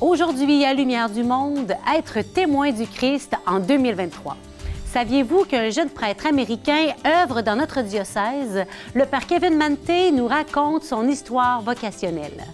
Aujourd'hui, 0.00 0.64
à 0.64 0.72
Lumière 0.72 1.10
du 1.10 1.22
Monde, 1.22 1.74
être 1.94 2.22
témoin 2.22 2.72
du 2.72 2.86
Christ 2.86 3.34
en 3.46 3.60
2023. 3.60 4.34
Saviez-vous 4.86 5.44
qu'un 5.44 5.68
jeune 5.68 5.90
prêtre 5.90 6.26
américain 6.26 6.86
œuvre 7.06 7.42
dans 7.42 7.54
notre 7.54 7.82
diocèse? 7.82 8.64
Le 8.94 9.04
père 9.04 9.26
Kevin 9.26 9.58
Manté 9.58 10.10
nous 10.10 10.26
raconte 10.26 10.84
son 10.84 11.06
histoire 11.06 11.60
vocationnelle. 11.60 12.46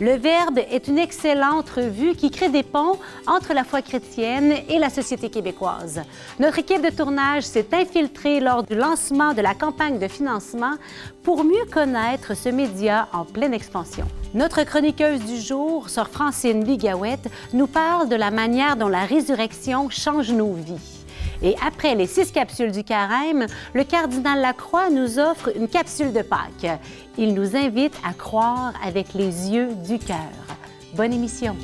Le 0.00 0.12
Verbe 0.12 0.58
est 0.58 0.86
une 0.86 0.98
excellente 0.98 1.70
revue 1.70 2.14
qui 2.14 2.30
crée 2.30 2.48
des 2.48 2.62
ponts 2.62 2.98
entre 3.26 3.52
la 3.52 3.64
foi 3.64 3.82
chrétienne 3.82 4.54
et 4.68 4.78
la 4.78 4.90
société 4.90 5.28
québécoise. 5.28 6.02
Notre 6.38 6.60
équipe 6.60 6.82
de 6.82 6.94
tournage 6.94 7.42
s'est 7.42 7.66
infiltrée 7.72 8.38
lors 8.38 8.62
du 8.62 8.76
lancement 8.76 9.34
de 9.34 9.40
la 9.40 9.54
campagne 9.54 9.98
de 9.98 10.06
financement 10.06 10.74
pour 11.24 11.42
mieux 11.42 11.64
connaître 11.72 12.36
ce 12.36 12.48
média 12.48 13.08
en 13.12 13.24
pleine 13.24 13.52
expansion. 13.52 14.04
Notre 14.34 14.62
chroniqueuse 14.62 15.24
du 15.24 15.40
jour, 15.40 15.88
Sœur 15.88 16.08
Francine 16.08 16.62
Bigawette, 16.62 17.28
nous 17.52 17.66
parle 17.66 18.08
de 18.08 18.14
la 18.16 18.30
manière 18.30 18.76
dont 18.76 18.86
la 18.86 19.04
résurrection 19.04 19.90
change 19.90 20.30
nos 20.30 20.52
vies. 20.52 20.97
Et 21.42 21.54
après 21.64 21.94
les 21.94 22.06
six 22.06 22.32
capsules 22.32 22.72
du 22.72 22.84
carême, 22.84 23.46
le 23.74 23.84
cardinal 23.84 24.40
Lacroix 24.40 24.90
nous 24.90 25.18
offre 25.18 25.50
une 25.56 25.68
capsule 25.68 26.12
de 26.12 26.22
Pâques. 26.22 26.80
Il 27.16 27.34
nous 27.34 27.56
invite 27.56 27.94
à 28.08 28.12
croire 28.12 28.72
avec 28.84 29.14
les 29.14 29.50
yeux 29.50 29.68
du 29.86 29.98
cœur. 29.98 30.16
Bonne 30.94 31.12
émission. 31.12 31.56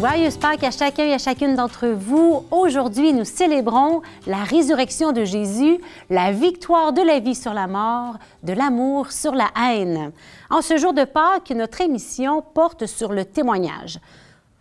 Joyeuse 0.00 0.38
Pâques 0.38 0.64
à 0.64 0.70
chacun 0.70 1.04
et 1.04 1.12
à 1.12 1.18
chacune 1.18 1.56
d'entre 1.56 1.88
vous. 1.88 2.46
Aujourd'hui, 2.50 3.12
nous 3.12 3.26
célébrons 3.26 4.00
la 4.26 4.44
résurrection 4.44 5.12
de 5.12 5.26
Jésus, 5.26 5.78
la 6.08 6.32
victoire 6.32 6.94
de 6.94 7.02
la 7.02 7.18
vie 7.18 7.34
sur 7.34 7.52
la 7.52 7.66
mort, 7.66 8.16
de 8.42 8.54
l'amour 8.54 9.12
sur 9.12 9.34
la 9.34 9.50
haine. 9.62 10.12
En 10.48 10.62
ce 10.62 10.78
jour 10.78 10.94
de 10.94 11.04
Pâques, 11.04 11.50
notre 11.50 11.82
émission 11.82 12.40
porte 12.40 12.86
sur 12.86 13.12
le 13.12 13.26
témoignage. 13.26 14.00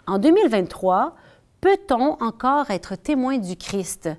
En 0.07 0.17
2023, 0.17 1.15
peut-on 1.61 2.17
encore 2.21 2.69
être 2.69 2.95
témoin 2.95 3.37
du 3.37 3.55
Christ? 3.55 4.09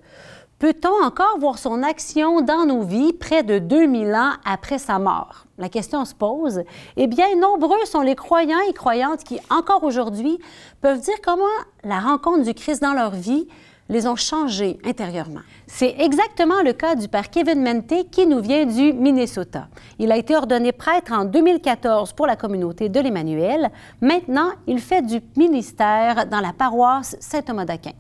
Peut-on 0.61 1.03
encore 1.03 1.39
voir 1.39 1.57
son 1.57 1.83
action 1.83 2.43
dans 2.43 2.67
nos 2.67 2.83
vies 2.83 3.15
près 3.15 3.43
de 3.43 3.59
2000 3.59 4.15
ans 4.15 4.33
après 4.45 4.77
sa 4.77 4.99
mort? 4.99 5.47
La 5.57 5.71
question 5.71 6.05
se 6.05 6.15
pose. 6.15 6.65
Eh 6.99 7.07
bien, 7.07 7.35
nombreux 7.35 7.83
sont 7.87 8.03
les 8.03 8.15
croyants 8.15 8.61
et 8.69 8.75
croyantes 8.75 9.25
qui, 9.25 9.41
encore 9.49 9.85
aujourd'hui, 9.85 10.39
peuvent 10.83 11.01
dire 11.01 11.15
comment 11.25 11.45
la 11.83 11.99
rencontre 11.99 12.45
du 12.45 12.53
Christ 12.53 12.83
dans 12.83 12.93
leur 12.93 13.13
vie 13.13 13.49
les 13.89 14.07
ont 14.07 14.17
changés 14.17 14.79
intérieurement. 14.85 15.41
C'est 15.67 15.95
exactement 15.99 16.61
le 16.63 16.75
cas 16.75 16.95
du 16.95 17.09
père 17.09 17.31
Kevin 17.31 17.63
Mente 17.63 18.11
qui 18.11 18.27
nous 18.27 18.41
vient 18.41 18.67
du 18.67 18.93
Minnesota. 18.93 19.69
Il 19.99 20.13
a 20.13 20.19
été 20.19 20.37
ordonné 20.37 20.73
prêtre 20.73 21.15
en 21.15 21.25
2014 21.25 22.13
pour 22.13 22.27
la 22.27 22.37
communauté 22.37 22.91
de 22.91 23.01
l'Emmanuel. 23.01 23.71
Maintenant, 24.03 24.51
il 24.67 24.79
fait 24.79 25.01
du 25.01 25.23
ministère 25.39 26.27
dans 26.27 26.41
la 26.41 26.53
paroisse 26.53 27.17
Saint-Thomas 27.19 27.65
d'Aquin 27.65 27.93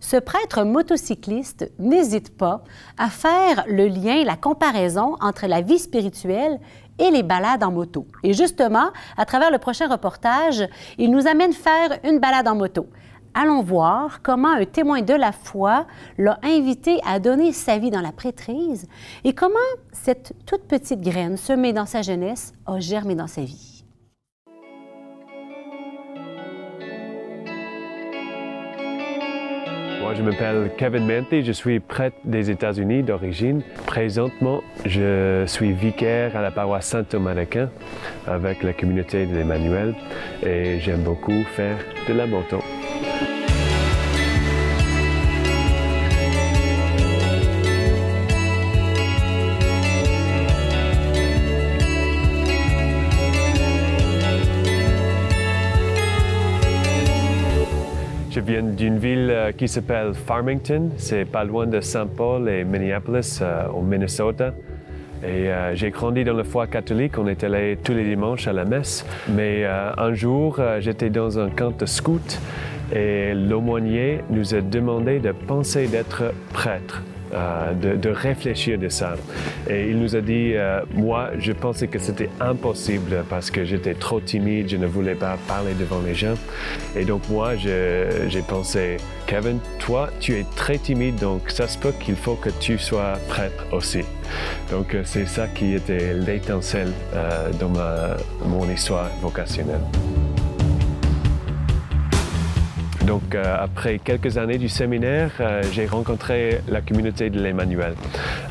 ce 0.00 0.16
prêtre 0.16 0.64
motocycliste 0.64 1.70
n'hésite 1.78 2.36
pas 2.36 2.62
à 2.98 3.08
faire 3.08 3.64
le 3.68 3.86
lien, 3.86 4.24
la 4.24 4.36
comparaison 4.36 5.16
entre 5.20 5.46
la 5.46 5.60
vie 5.60 5.78
spirituelle 5.78 6.58
et 6.98 7.10
les 7.10 7.22
balades 7.22 7.62
en 7.62 7.70
moto. 7.70 8.06
Et 8.22 8.32
justement, 8.32 8.88
à 9.16 9.24
travers 9.24 9.50
le 9.50 9.58
prochain 9.58 9.88
reportage, 9.88 10.66
il 10.98 11.10
nous 11.10 11.26
amène 11.26 11.52
faire 11.52 11.98
une 12.04 12.18
balade 12.18 12.48
en 12.48 12.54
moto. 12.54 12.86
Allons 13.34 13.60
voir 13.60 14.22
comment 14.22 14.52
un 14.52 14.64
témoin 14.64 15.02
de 15.02 15.12
la 15.12 15.30
foi 15.30 15.86
l'a 16.16 16.38
invité 16.42 17.00
à 17.04 17.20
donner 17.20 17.52
sa 17.52 17.76
vie 17.76 17.90
dans 17.90 18.00
la 18.00 18.12
prêtrise 18.12 18.88
et 19.24 19.34
comment 19.34 19.58
cette 19.92 20.32
toute 20.46 20.62
petite 20.62 21.02
graine 21.02 21.36
semée 21.36 21.74
dans 21.74 21.84
sa 21.84 22.00
jeunesse 22.00 22.54
a 22.64 22.80
germé 22.80 23.14
dans 23.14 23.26
sa 23.26 23.42
vie. 23.42 23.75
Moi, 30.06 30.14
je 30.14 30.22
m'appelle 30.22 30.70
Kevin 30.78 31.04
Manty, 31.04 31.42
je 31.42 31.50
suis 31.50 31.80
prêtre 31.80 32.16
des 32.22 32.48
États-Unis 32.48 33.02
d'origine. 33.02 33.62
Présentement, 33.86 34.62
je 34.84 35.42
suis 35.48 35.72
vicaire 35.72 36.36
à 36.36 36.42
la 36.42 36.52
paroisse 36.52 36.86
Saint-Thomas 36.86 37.34
d'Aquin 37.34 37.70
avec 38.24 38.62
la 38.62 38.72
communauté 38.72 39.26
de 39.26 39.34
l'Emmanuel 39.34 39.96
et 40.44 40.78
j'aime 40.78 41.02
beaucoup 41.02 41.42
faire 41.56 41.78
de 42.06 42.12
la 42.14 42.28
moto. 42.28 42.60
Viens 58.46 58.62
d'une 58.62 58.98
ville 58.98 59.28
euh, 59.30 59.52
qui 59.52 59.66
s'appelle 59.66 60.14
Farmington. 60.14 60.90
C'est 60.96 61.24
pas 61.24 61.44
loin 61.44 61.66
de 61.66 61.80
Saint 61.80 62.06
Paul 62.06 62.48
et 62.48 62.64
Minneapolis, 62.64 63.40
euh, 63.42 63.66
au 63.68 63.82
Minnesota. 63.82 64.54
Et 65.24 65.50
euh, 65.50 65.74
j'ai 65.74 65.90
grandi 65.90 66.22
dans 66.22 66.34
la 66.34 66.44
foi 66.44 66.68
catholique. 66.68 67.18
On 67.18 67.26
est 67.26 67.42
allé 67.42 67.76
tous 67.82 67.92
les 67.92 68.04
dimanches 68.04 68.46
à 68.46 68.52
la 68.52 68.64
messe. 68.64 69.04
Mais 69.28 69.64
un 69.64 70.14
jour, 70.14 70.60
j'étais 70.78 71.10
dans 71.10 71.38
un 71.38 71.48
camp 71.48 71.76
de 71.76 71.86
scout 71.86 72.40
et 72.94 73.34
l'aumônier 73.34 74.20
nous 74.30 74.54
a 74.54 74.60
demandé 74.60 75.18
de 75.18 75.32
penser 75.32 75.88
d'être 75.88 76.32
prêtre. 76.52 77.02
Euh, 77.36 77.74
de, 77.74 78.08
réfléchir 78.08 78.78
de 78.78 78.88
ça. 78.88 79.14
Et 79.68 79.90
il 79.90 79.98
nous 79.98 80.16
a 80.16 80.20
dit, 80.22 80.52
euh, 80.54 80.80
moi, 80.94 81.30
je 81.38 81.52
pensais 81.52 81.86
que 81.86 81.98
c'était 81.98 82.30
impossible 82.40 83.24
parce 83.28 83.50
que 83.50 83.64
j'étais 83.64 83.92
trop 83.92 84.20
timide, 84.20 84.70
je 84.70 84.76
ne 84.76 84.86
voulais 84.86 85.14
pas 85.14 85.36
parler 85.46 85.74
devant 85.74 86.00
les 86.00 86.14
gens. 86.14 86.34
Et 86.96 87.04
donc 87.04 87.28
moi, 87.28 87.54
j'ai 87.56 88.42
pensé, 88.48 88.96
Kevin, 89.26 89.58
toi, 89.78 90.08
tu 90.18 90.38
es 90.38 90.46
très 90.54 90.78
timide, 90.78 91.16
donc 91.16 91.50
ça 91.50 91.68
se 91.68 91.76
peut 91.76 91.92
qu'il 92.00 92.16
faut 92.16 92.36
que 92.36 92.50
tu 92.58 92.78
sois 92.78 93.14
prêtre 93.28 93.66
aussi. 93.70 94.02
Donc 94.70 94.94
euh, 94.94 95.02
c'est 95.04 95.26
ça 95.26 95.46
qui 95.46 95.74
était 95.74 96.14
l'étincelle 96.14 96.92
dans 97.60 97.72
mon 98.46 98.70
histoire 98.70 99.10
vocationnelle. 99.20 99.80
Donc, 103.06 103.36
euh, 103.36 103.56
après 103.58 104.00
quelques 104.00 104.36
années 104.36 104.58
du 104.58 104.68
séminaire, 104.68 105.30
euh, 105.40 105.62
j'ai 105.72 105.86
rencontré 105.86 106.60
la 106.68 106.80
communauté 106.80 107.30
de 107.30 107.40
l'Emmanuel. 107.40 107.94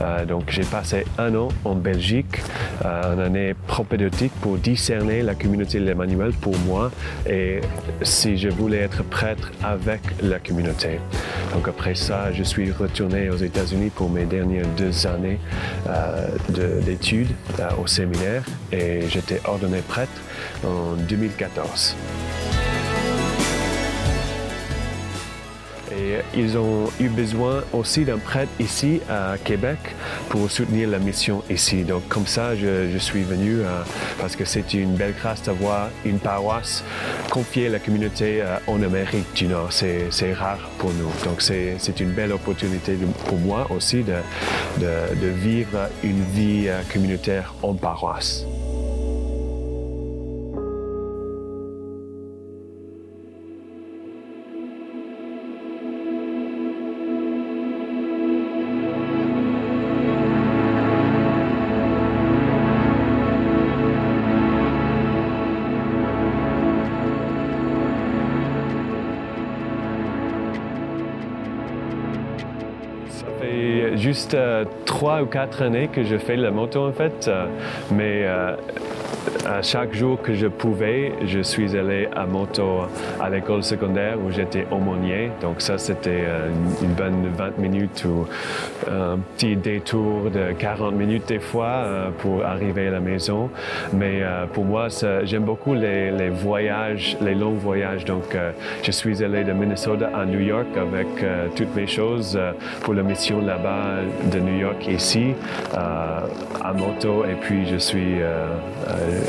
Euh, 0.01 0.23
donc, 0.25 0.43
j'ai 0.47 0.63
passé 0.63 1.03
un 1.17 1.35
an 1.35 1.49
en 1.65 1.75
Belgique, 1.75 2.41
une 2.83 3.19
année 3.19 3.53
propédeutique 3.67 4.31
pour 4.41 4.57
discerner 4.57 5.21
la 5.21 5.35
communauté 5.35 5.79
de 5.79 5.85
l'Emmanuel 5.85 6.31
pour 6.33 6.57
moi 6.59 6.91
et 7.29 7.61
si 8.01 8.37
je 8.37 8.49
voulais 8.49 8.79
être 8.79 9.03
prêtre 9.03 9.51
avec 9.63 10.01
la 10.21 10.39
communauté. 10.39 10.99
Donc, 11.53 11.67
après 11.67 11.95
ça, 11.95 12.31
je 12.31 12.43
suis 12.43 12.71
retourné 12.71 13.29
aux 13.29 13.37
États-Unis 13.37 13.91
pour 13.93 14.09
mes 14.09 14.25
dernières 14.25 14.67
deux 14.77 15.07
années 15.07 15.39
d'études 16.85 17.33
au 17.81 17.87
séminaire 17.87 18.43
et 18.71 19.01
j'étais 19.09 19.41
ordonné 19.45 19.79
prêtre 19.79 20.21
en 20.65 20.95
2014. 21.07 21.95
Ils 26.33 26.57
ont 26.57 26.89
eu 26.99 27.09
besoin 27.09 27.63
aussi 27.73 28.03
d'un 28.03 28.17
prêtre 28.17 28.51
ici 28.59 29.01
à 29.09 29.35
Québec 29.43 29.77
pour 30.29 30.49
soutenir 30.49 30.89
la 30.89 30.99
mission 30.99 31.43
ici. 31.49 31.83
Donc 31.83 32.07
comme 32.07 32.27
ça, 32.27 32.55
je, 32.55 32.97
suis 32.97 33.23
venu 33.23 33.59
euh, 33.59 33.83
parce 34.19 34.35
que 34.35 34.45
c'est 34.45 34.73
une 34.73 34.95
belle 34.95 35.13
grâce 35.19 35.43
d'avoir 35.43 35.89
une 36.05 36.19
paroisse 36.19 36.83
confiée 37.29 37.67
à 37.67 37.69
la 37.69 37.79
communauté 37.79 38.41
euh, 38.41 38.57
en 38.67 38.81
Amérique 38.81 39.33
du 39.35 39.47
Nord. 39.47 39.71
C'est 39.71 40.33
rare 40.33 40.69
pour 40.77 40.91
nous. 40.93 41.11
Donc 41.23 41.41
c'est 41.41 41.99
une 41.99 42.11
belle 42.11 42.31
opportunité 42.31 42.97
pour 43.27 43.37
moi 43.37 43.67
aussi 43.69 44.03
de, 44.03 44.13
vivre 45.21 45.89
une 46.03 46.23
vie 46.33 46.67
euh, 46.67 46.81
communautaire 46.91 47.53
en 47.61 47.73
paroisse. 47.73 48.45
Juste 74.25 74.33
euh, 74.33 74.65
trois 74.85 75.21
ou 75.21 75.27
quatre 75.27 75.61
années 75.61 75.87
que 75.87 76.03
je 76.03 76.17
fais 76.17 76.35
la 76.35 76.49
moto 76.49 76.87
en 76.87 76.91
fait, 76.91 77.27
euh, 77.27 77.45
mais 77.91 78.23
euh, 78.23 78.55
chaque 79.61 79.93
jour 79.93 80.21
que 80.21 80.33
je 80.33 80.47
pouvais, 80.47 81.13
je 81.25 81.39
suis 81.39 81.77
allé 81.77 82.07
à 82.15 82.25
moto 82.25 82.81
à 83.19 83.29
l'école 83.29 83.63
secondaire 83.63 84.17
où 84.23 84.31
j'étais 84.31 84.65
aumônier. 84.71 85.31
Donc 85.41 85.61
ça, 85.61 85.77
c'était 85.77 86.23
euh, 86.25 86.49
une 86.81 86.93
bonne 86.93 87.27
20 87.35 87.57
minutes 87.57 88.05
ou 88.05 88.25
un 88.89 89.17
petit 89.35 89.55
détour 89.55 90.29
de 90.31 90.53
40 90.53 90.95
minutes 90.95 91.27
des 91.27 91.39
fois 91.39 91.67
euh, 91.67 92.09
pour 92.19 92.43
arriver 92.43 92.87
à 92.87 92.91
la 92.91 92.99
maison. 92.99 93.49
Mais 93.93 94.21
euh, 94.21 94.45
pour 94.47 94.65
moi, 94.65 94.87
j'aime 95.23 95.43
beaucoup 95.43 95.73
les, 95.73 96.11
les, 96.11 96.29
voyages, 96.29 97.17
les 97.21 97.35
longs 97.35 97.53
voyages. 97.53 98.05
Donc 98.05 98.35
je 98.83 98.91
suis 98.91 99.23
allé 99.23 99.43
de 99.43 99.53
Minnesota 99.53 100.09
à 100.15 100.25
New 100.25 100.39
York 100.39 100.67
avec 100.77 101.07
toutes 101.55 101.75
mes 101.75 101.87
choses 101.87 102.39
pour 102.81 102.93
la 102.93 103.03
mission 103.03 103.41
là-bas 103.41 104.01
de 104.31 104.39
New 104.39 104.59
York 104.59 104.87
ici 104.87 105.33
à 105.73 106.73
moto. 106.73 107.25
Et 107.25 107.35
puis 107.35 107.65
je 107.67 107.77
suis 107.77 108.15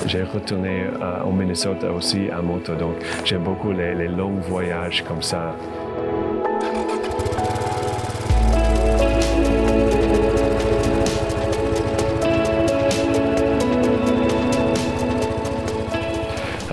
j'ai 0.07 0.23
retourné 0.23 0.85
euh, 0.85 1.23
au 1.25 1.33
Minnesota 1.33 1.91
aussi 1.93 2.31
à 2.31 2.43
moto, 2.43 2.75
donc 2.75 2.97
j'aime 3.25 3.43
beaucoup 3.43 3.73
les, 3.73 3.95
les 3.95 4.09
longs 4.09 4.41
voyages 4.41 5.05
comme 5.07 5.23
ça. 5.23 5.55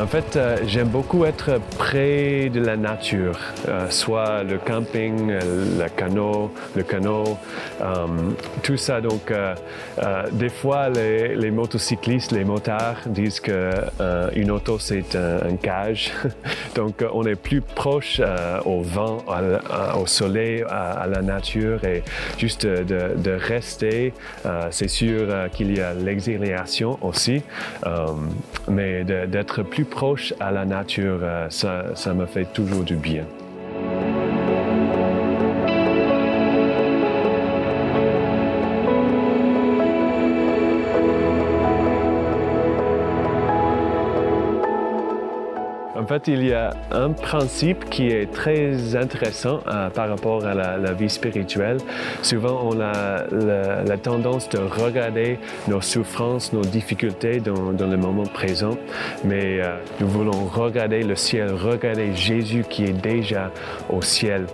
En 0.03 0.07
fait, 0.07 0.35
euh, 0.35 0.57
j'aime 0.67 0.89
beaucoup 0.89 1.23
être 1.23 1.61
près 1.77 2.49
de 2.49 2.59
la 2.59 2.75
nature, 2.75 3.39
euh, 3.69 3.89
soit 3.89 4.43
le 4.43 4.57
camping, 4.57 5.31
euh, 5.31 5.79
le 5.79 5.87
canot, 5.87 6.51
le 6.75 6.83
canot, 6.83 7.37
tout 8.63 8.75
ça. 8.75 8.99
Donc, 8.99 9.31
des 10.33 10.49
fois, 10.49 10.89
les, 10.89 11.51
motocyclistes, 11.51 12.33
les 12.33 12.43
motards 12.43 12.97
disent 13.05 13.39
qu'une 13.39 14.51
auto, 14.51 14.77
c'est 14.77 15.15
un, 15.15 15.55
cage. 15.55 16.11
Donc, 16.75 17.03
on 17.13 17.25
est 17.25 17.35
plus 17.35 17.61
proche 17.61 18.21
au 18.65 18.81
vent, 18.81 19.19
au 19.99 20.05
soleil, 20.05 20.63
à, 20.69 21.07
la 21.07 21.21
nature 21.21 21.83
et 21.83 22.03
juste 22.37 22.65
de, 22.65 23.31
rester. 23.31 24.13
c'est 24.71 24.89
sûr 24.89 25.27
qu'il 25.53 25.77
y 25.77 25.81
a 25.81 25.93
l'exiliation 25.93 26.97
aussi, 27.01 27.41
mais 28.67 29.03
d'être 29.03 29.63
plus 29.63 29.85
proche 29.93 30.33
à 30.39 30.51
la 30.51 30.65
nature, 30.65 31.19
euh, 31.21 31.47
ça, 31.49 31.95
ça 31.95 32.13
me 32.15 32.25
fait 32.25 32.45
toujours 32.45 32.83
du 32.83 32.95
bien. 32.95 33.25
Il 46.27 46.45
y 46.45 46.53
a 46.53 46.73
un 46.91 47.11
principe 47.11 47.89
qui 47.89 48.07
est 48.07 48.31
très 48.31 48.95
intéressant 48.95 49.61
euh, 49.67 49.89
par 49.89 50.09
rapport 50.09 50.45
à 50.45 50.53
la, 50.53 50.93
vie 50.93 51.09
spirituelle. 51.09 51.77
Souvent, 52.21 52.69
on 52.69 52.79
a 52.79 53.25
la, 53.31 53.97
tendance 53.97 54.49
de 54.49 54.59
regarder 54.59 55.39
nos 55.67 55.81
souffrances, 55.81 56.53
nos 56.53 56.61
difficultés 56.61 57.39
dans, 57.39 57.71
le 57.71 57.97
moment 57.97 58.25
présent, 58.25 58.77
mais 59.23 59.61
euh, 59.61 59.77
nous 59.99 60.07
voulons 60.07 60.45
regarder 60.45 61.03
le 61.03 61.15
ciel, 61.15 61.51
regarder 61.53 62.13
Jésus 62.13 62.63
qui 62.69 62.85
est 62.85 63.01
déjà 63.01 63.51
au 63.89 64.01
ciel. 64.01 64.45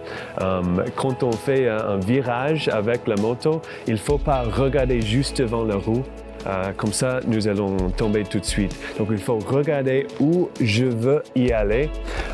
Euh, 0.42 0.62
quand 0.95 1.24
on 1.24 1.31
fait 1.31 1.68
un 1.68 1.98
virage 1.98 2.69
avec 2.69 3.07
la 3.07 3.15
moto, 3.15 3.62
il 3.88 3.94
ne 3.94 4.00
faut 4.00 4.18
pas 4.18 4.44
regarder 4.44 5.01
juste 5.01 5.39
devant 5.39 5.63
la 5.63 5.75
roue, 5.75 6.04
euh, 6.47 6.71
comme 6.75 6.94
ça, 6.94 7.19
nous 7.27 7.47
allons 7.47 7.89
tomber 7.91 8.24
tout 8.24 8.39
de 8.39 8.45
suite. 8.45 8.75
Donc, 8.97 9.09
il 9.12 9.18
faut 9.18 9.39
regarder 9.39 10.07
où 10.19 10.50
je 10.62 10.86
veux 10.86 11.24
y 11.36 11.51
aller 11.51 11.89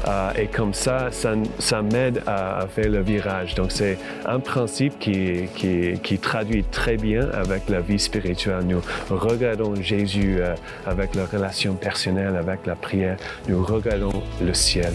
euh, 0.08 0.32
et 0.38 0.48
comme 0.48 0.74
ça, 0.74 1.10
ça, 1.12 1.82
m'aide 1.82 2.22
à, 2.28 2.66
faire 2.68 2.90
le 2.90 3.02
virage. 3.02 3.56
Donc, 3.56 3.72
c'est 3.72 3.98
un 4.26 4.40
principe 4.40 5.00
qui, 5.00 6.20
traduit 6.22 6.64
très 6.64 6.98
bien 6.98 7.30
avec 7.32 7.70
la 7.70 7.82
vie 7.82 8.00
spirituelle. 8.00 8.66
Nous 8.66 8.82
regardons 9.10 9.76
Jésus 9.76 10.38
euh, 10.40 10.56
avec 10.86 11.16
la 11.16 11.26
relation 11.26 11.76
personnelle, 11.76 12.36
avec 12.36 12.66
la 12.66 12.76
prière. 12.76 13.18
Nous 13.48 13.64
regardons 13.64 14.24
le 14.42 14.54
ciel. 14.54 14.94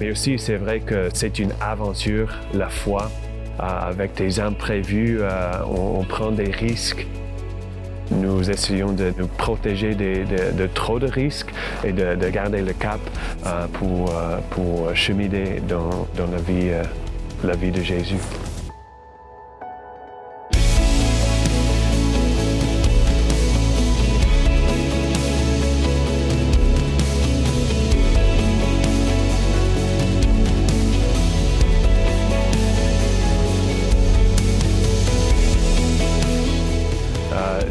Mais 0.00 0.10
aussi, 0.10 0.38
c'est 0.38 0.56
vrai 0.56 0.80
que 0.80 1.08
c'est 1.12 1.38
une 1.38 1.52
aventure, 1.60 2.28
la 2.54 2.68
foi. 2.68 3.10
avec 3.58 4.14
des 4.14 4.40
imprévus, 4.40 5.20
on 5.66 6.04
prend 6.04 6.32
des 6.32 6.50
risques. 6.50 7.06
Nous 8.20 8.50
essayons 8.50 8.92
de 8.92 9.12
nous 9.16 9.26
protéger 9.26 9.94
de, 9.94 10.66
trop 10.66 10.98
de 10.98 11.06
risques 11.06 11.52
et 11.84 11.92
de, 11.92 12.28
garder 12.28 12.62
le 12.62 12.72
cap 12.72 13.00
euh, 13.46 13.66
pour, 13.72 14.10
euh, 14.10 14.38
pour 14.50 14.94
cheminer 14.94 15.60
dans, 15.66 16.06
euh, 16.18 16.84
la 17.44 17.54
vie 17.54 17.70
de 17.70 17.82
Jésus. 17.82 18.16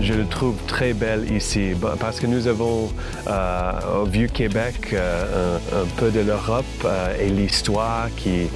Je 0.02 0.14
le 0.14 0.26
trouve 0.26 0.56
très 0.68 0.94
belle 0.94 1.32
ici 1.32 1.74
parce 2.00 2.20
que 2.20 2.26
nous 2.26 2.48
avons 2.48 2.90
euh, 3.28 4.02
au 4.02 4.06
Vieux-Québec 4.06 4.94
euh, 4.94 5.58
un, 5.74 5.86
peu 5.98 6.10
de 6.10 6.22
l'Europe 6.22 6.66
euh, 6.86 7.16
et 7.20 7.30
l'histoire 7.30 8.08
qui, 8.18 8.48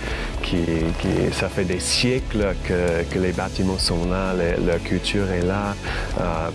qui, 0.42 0.58
ça 1.34 1.50
fait 1.50 1.66
des 1.66 1.80
siècles 1.80 2.56
que, 2.68 3.20
les 3.20 3.32
bâtiments 3.32 3.78
sont 3.78 4.10
là, 4.10 4.34
la 4.34 4.80
culture 4.80 5.32
est 5.32 5.46
là, 5.46 5.76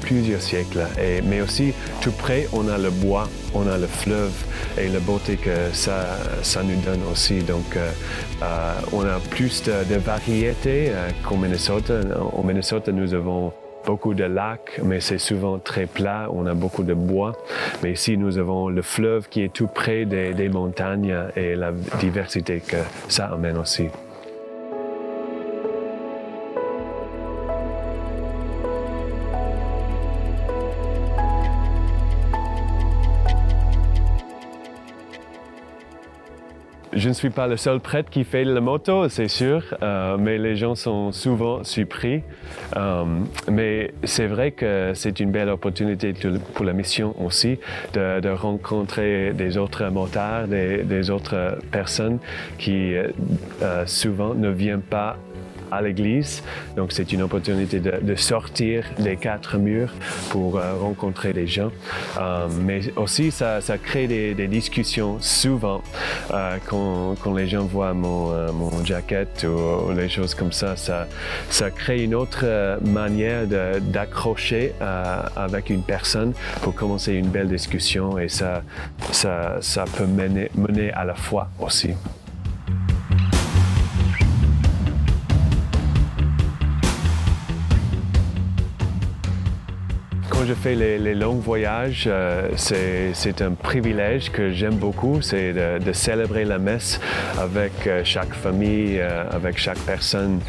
plusieurs 0.00 0.42
siècles. 0.42 0.86
Et, 1.00 1.22
mais 1.22 1.40
aussi, 1.40 1.72
tout 2.00 2.12
près, 2.12 2.48
on 2.52 2.68
a 2.68 2.78
le 2.78 2.90
bois, 2.90 3.28
on 3.54 3.66
a 3.68 3.78
le 3.78 3.86
fleuve 3.86 4.32
et 4.78 4.88
la 4.88 5.00
beauté 5.00 5.36
que 5.36 5.72
ça, 5.72 6.06
ça 6.42 6.62
nous 6.62 6.80
donne 6.82 7.00
aussi. 7.10 7.40
Donc, 7.40 7.76
on 8.92 9.00
a 9.00 9.18
plus 9.30 9.62
de, 9.64 9.72
de 9.92 9.98
variété 9.98 10.92
qu'au 11.24 11.36
Minnesota. 11.36 11.94
Au 12.36 12.42
Minnesota, 12.42 12.92
nous 12.92 13.14
avons 13.14 13.52
beaucoup 13.86 14.14
de 14.14 14.24
lacs, 14.24 14.80
mais 14.84 15.00
c'est 15.00 15.18
souvent 15.18 15.58
très 15.58 15.86
plat. 15.86 16.28
On 16.32 16.46
a 16.46 16.54
beaucoup 16.54 16.82
de 16.82 16.94
bois. 16.94 17.32
Mais 17.82 17.92
ici, 17.92 18.16
nous 18.16 18.38
avons 18.38 18.68
le 18.68 18.82
fleuve 18.82 19.28
qui 19.28 19.42
est 19.42 19.52
tout 19.52 19.66
près 19.66 20.04
des, 20.04 20.48
montagnes 20.48 21.16
et 21.36 21.54
la 21.54 21.72
diversité 22.00 22.60
que 22.60 22.76
ça 23.08 23.26
amène 23.26 23.58
aussi. 23.58 23.86
Je 36.92 37.08
ne 37.08 37.14
suis 37.14 37.30
pas 37.30 37.46
le 37.46 37.56
seul 37.56 37.78
prêtre 37.78 38.10
qui 38.10 38.24
fait 38.24 38.42
la 38.42 38.60
moto, 38.60 39.08
c'est 39.08 39.28
sûr, 39.28 39.62
euh, 39.80 40.16
mais 40.18 40.38
les 40.38 40.56
gens 40.56 40.74
sont 40.74 41.12
souvent 41.12 41.62
surpris. 41.62 42.22
Euh, 42.76 43.04
mais 43.48 43.92
c'est 44.02 44.26
vrai 44.26 44.50
que 44.50 44.90
c'est 44.94 45.20
une 45.20 45.30
belle 45.30 45.50
opportunité 45.50 46.12
pour 46.54 46.64
la 46.64 46.72
mission 46.72 47.14
aussi 47.24 47.60
de, 47.92 48.28
rencontrer 48.30 49.32
des 49.32 49.56
autres 49.56 49.84
motards, 49.88 50.48
des, 50.48 51.10
autres 51.10 51.58
personnes 51.70 52.18
qui 52.58 52.96
euh, 52.96 53.06
souvent 53.86 54.34
ne 54.34 54.48
viennent 54.48 54.82
pas 54.82 55.16
à 55.70 55.82
l'église. 55.82 56.42
Donc 56.76 56.92
c'est 56.92 57.12
une 57.12 57.22
opportunité 57.22 57.80
de, 57.80 58.14
sortir 58.14 58.84
des 58.98 59.16
quatre 59.16 59.56
murs 59.56 59.92
pour 60.30 60.58
euh, 60.58 60.74
rencontrer 60.78 61.32
des 61.32 61.46
gens. 61.46 61.70
Euh, 62.18 62.48
mais 62.62 62.80
aussi 62.96 63.30
ça, 63.30 63.60
ça 63.60 63.78
crée 63.78 64.06
des, 64.06 64.48
discussions 64.50 65.18
souvent 65.20 65.80
euh, 66.32 66.56
quand, 66.66 67.14
quand, 67.22 67.34
les 67.34 67.46
gens 67.46 67.64
voient 67.64 67.94
mon, 67.94 68.52
mon 68.52 68.84
jacket 68.84 69.44
ou, 69.44 69.92
les 69.92 70.08
choses 70.08 70.34
comme 70.34 70.52
ça, 70.52 70.76
ça. 70.76 71.06
Ça 71.50 71.70
crée 71.70 72.02
une 72.02 72.14
autre 72.14 72.44
manière 72.82 73.46
d'accrocher 73.80 74.72
avec 75.36 75.70
une 75.70 75.82
personne 75.82 76.32
pour 76.62 76.74
commencer 76.74 77.12
une 77.12 77.28
belle 77.28 77.48
discussion 77.48 78.18
et 78.18 78.28
ça, 78.28 78.62
ça, 79.12 79.58
ça 79.60 79.84
peut 79.96 80.06
mener, 80.06 80.50
mener 80.54 80.92
à 80.92 81.04
la 81.04 81.14
foi 81.14 81.48
aussi. 81.60 81.90
Je 90.46 90.54
fais 90.54 90.74
les, 90.74 91.14
longs 91.14 91.34
voyages, 91.34 92.04
euh, 92.06 92.48
c'est 92.56 93.42
un 93.42 93.52
privilège 93.52 94.30
que 94.30 94.52
j'aime 94.52 94.76
beaucoup, 94.76 95.20
c'est 95.20 95.52
de, 95.52 95.92
célébrer 95.92 96.44
la 96.44 96.58
messe 96.58 97.00
avec 97.38 97.72
euh, 97.86 98.02
chaque 98.04 98.32
famille, 98.32 98.98
euh, 99.00 99.24
avec 99.30 99.58
chaque 99.58 99.78
personne 99.80 100.40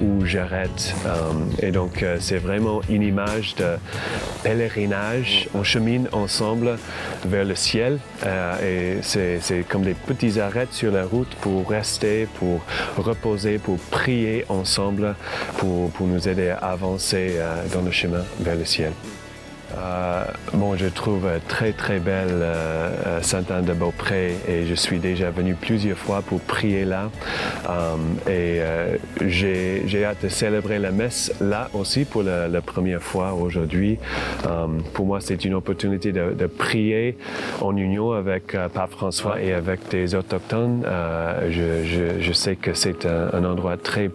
où 0.00 0.24
j'arrête. 0.24 0.94
et 1.60 1.70
donc, 1.70 2.04
c'est 2.18 2.38
vraiment 2.38 2.80
une 2.88 3.02
image 3.02 3.54
de 3.54 3.76
pèlerinage. 4.42 5.48
On 5.54 5.62
chemine 5.62 6.08
ensemble 6.12 6.76
vers 7.24 7.44
le 7.44 7.54
ciel 7.54 7.98
et 8.62 8.98
c'est 9.02 9.64
comme 9.68 9.82
des 9.82 9.94
petits 9.94 10.40
arrêts 10.40 10.68
sur 10.70 10.92
la 10.92 11.04
route 11.04 11.34
pour 11.40 11.70
rester, 11.70 12.26
pour 12.38 12.60
reposer, 12.96 13.58
pour 13.58 13.78
prier 13.78 14.44
ensemble, 14.48 15.14
pour 15.58 15.90
nous 16.00 16.28
aider 16.28 16.50
à 16.50 16.72
avancer 16.72 17.36
dans 17.72 17.82
le 17.82 17.90
chemin 17.90 18.24
vers 18.40 18.56
le 18.56 18.64
ciel. 18.64 18.92
Euh, 19.78 20.24
bon, 20.54 20.76
je 20.76 20.86
trouve 20.86 21.26
très 21.48 21.72
très 21.72 21.98
belle 21.98 22.28
euh, 22.30 22.90
euh, 23.06 23.22
Sainte-Anne 23.22 23.64
de 23.64 23.72
Beaupré 23.72 24.34
et 24.48 24.66
je 24.66 24.74
suis 24.74 24.98
déjà 24.98 25.30
venu 25.30 25.54
plusieurs 25.54 25.96
fois 25.96 26.22
pour 26.22 26.40
prier 26.40 26.84
là. 26.84 27.10
et 28.28 28.60
j'ai 29.26 30.04
hâte 30.04 30.24
de 30.24 30.28
célébrer 30.28 30.78
la 30.78 30.90
messe 30.90 31.32
là 31.40 31.68
aussi 31.74 32.04
pour 32.04 32.22
la, 32.22 32.60
première 32.60 33.02
fois 33.02 33.32
aujourd'hui. 33.34 33.98
pour 34.94 35.06
moi, 35.06 35.20
c'est 35.20 35.44
une 35.44 35.54
opportunité 35.54 36.12
de, 36.12 36.46
prier 36.46 37.16
en 37.60 37.76
union 37.76 38.12
avec 38.12 38.56
Pape 38.74 38.92
François 38.92 39.40
et 39.40 39.52
avec 39.52 39.88
des 39.90 40.14
autochtones. 40.14 40.84
Je, 41.48 42.18
je, 42.20 42.32
sais 42.32 42.56
que 42.56 42.74
c'est 42.74 43.06
un, 43.06 43.44
endroit 43.44 43.76
très 43.76 44.10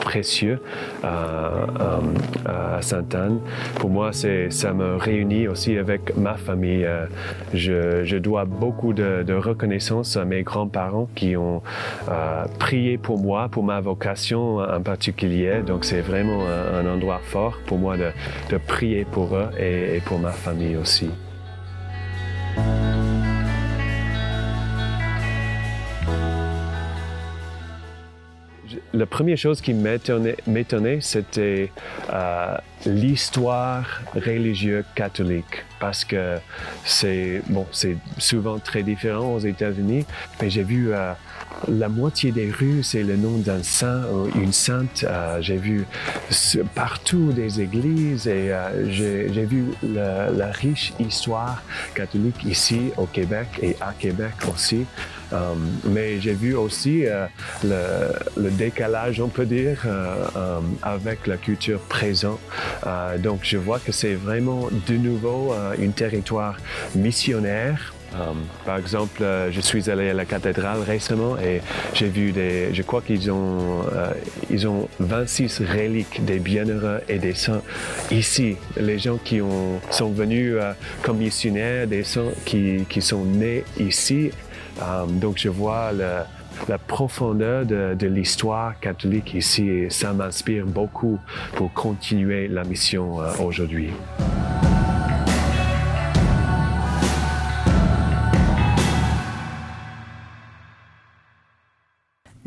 précieux 0.00 0.60
à 1.02 2.80
Sainte-Anne. 2.80 3.40
Pour 3.76 3.90
moi, 3.90 4.10
ça 4.12 4.72
me 4.72 4.97
réunit 4.98 5.48
aussi 5.48 5.76
avec 5.76 6.16
ma 6.16 6.34
famille. 6.34 6.84
Euh, 6.84 7.06
je, 7.54 8.16
dois 8.18 8.44
beaucoup 8.44 8.92
de, 8.92 9.32
reconnaissance 9.32 10.16
à 10.16 10.24
mes 10.24 10.42
grands-parents 10.42 11.08
qui 11.14 11.36
ont 11.36 11.62
euh, 12.08 12.44
prié 12.58 12.98
pour 12.98 13.18
moi, 13.18 13.48
pour 13.48 13.62
ma 13.62 13.80
vocation 13.80 14.58
en 14.58 14.82
particulier. 14.82 15.62
Donc, 15.66 15.84
c'est 15.84 16.00
vraiment 16.00 16.44
un, 16.46 16.86
endroit 16.86 17.20
fort 17.22 17.58
pour 17.66 17.78
moi 17.78 17.96
de, 17.96 18.58
prier 18.66 19.04
pour 19.04 19.36
eux 19.36 19.48
et 19.58 20.00
pour 20.04 20.18
ma 20.18 20.32
famille 20.32 20.76
aussi. 20.76 21.10
La 28.98 29.06
première 29.06 29.38
chose 29.38 29.60
qui 29.60 29.74
m'étonnait, 29.74 30.98
c'était 31.00 31.70
euh, 32.12 32.56
l'histoire 32.84 34.02
religieuse 34.14 34.84
catholique, 34.96 35.64
parce 35.78 36.04
que 36.04 36.38
c'est 36.84 37.42
bon, 37.48 37.66
souvent 38.18 38.58
très 38.58 38.82
différent 38.82 39.34
aux 39.34 39.38
États-Unis. 39.38 40.04
Mais 40.42 40.50
j'ai 40.50 40.64
vu 40.64 40.92
euh, 40.92 41.12
la 41.66 41.88
moitié 41.88 42.30
des 42.32 42.50
rues, 42.50 42.82
c'est 42.82 43.02
le 43.02 43.16
nom 43.16 43.38
d'un 43.38 43.62
saint 43.62 44.02
ou 44.12 44.28
une 44.38 44.52
sainte. 44.52 45.04
Euh, 45.08 45.38
j'ai 45.40 45.56
vu 45.56 45.86
partout 46.74 47.32
des 47.32 47.60
églises 47.60 48.26
et 48.26 48.52
j'ai 48.88 49.44
vu 49.44 49.64
la, 49.82 50.50
riche 50.52 50.92
histoire 50.98 51.62
catholique 51.94 52.42
ici 52.44 52.90
au 52.96 53.06
Québec 53.06 53.48
et 53.62 53.76
à 53.80 53.92
Québec 53.98 54.32
aussi. 54.52 54.86
mais 55.84 56.20
j'ai 56.20 56.32
vu 56.32 56.54
aussi 56.54 57.04
le, 57.62 58.12
le 58.36 58.50
décalage, 58.50 59.20
on 59.20 59.28
peut 59.28 59.46
dire, 59.46 59.82
euh, 59.86 60.26
euh, 60.36 60.60
avec 60.82 61.26
la 61.26 61.36
culture 61.36 61.80
présente. 61.80 62.40
Euh, 62.86 63.18
donc, 63.18 63.40
je 63.42 63.56
vois 63.56 63.78
que 63.78 63.92
c'est 63.92 64.14
vraiment 64.14 64.68
de 64.86 64.94
nouveau 64.94 65.52
un 65.52 65.90
territoire 65.90 66.56
missionnaire. 66.94 67.94
Par 68.64 68.78
exemple, 68.78 69.22
je 69.50 69.60
suis 69.60 69.90
allé 69.90 70.10
à 70.10 70.14
la 70.14 70.24
cathédrale 70.24 70.80
récemment 70.80 71.36
et 71.38 71.60
j'ai 71.94 72.08
vu 72.08 72.32
des, 72.32 72.72
je 72.72 72.82
crois 72.82 73.02
qu'ils 73.02 73.30
ont, 73.30 73.82
ils 74.50 74.66
ont 74.66 74.88
26 74.98 75.60
reliques 75.60 76.24
des 76.24 76.38
bienheureux 76.38 77.00
et 77.08 77.18
des 77.18 77.34
saints 77.34 77.62
ici. 78.10 78.56
Les 78.76 78.98
gens 78.98 79.18
qui 79.18 79.40
ont, 79.40 79.80
sont 79.90 80.10
venus 80.10 80.56
comme 81.02 81.18
missionnaires, 81.18 81.86
des 81.86 82.04
saints 82.04 82.32
qui, 82.44 82.84
qui 82.88 83.02
sont 83.02 83.24
nés 83.24 83.64
ici. 83.78 84.30
donc, 85.20 85.38
je 85.38 85.48
vois 85.48 85.92
la 86.66 86.78
profondeur 86.78 87.64
de, 87.64 88.06
l'histoire 88.06 88.78
catholique 88.80 89.34
ici 89.34 89.68
et 89.68 89.90
ça 89.90 90.12
m'inspire 90.12 90.64
beaucoup 90.64 91.18
pour 91.54 91.72
continuer 91.72 92.48
la 92.48 92.64
mission 92.64 93.20
euh, 93.20 93.30
aujourd'hui. 93.40 93.90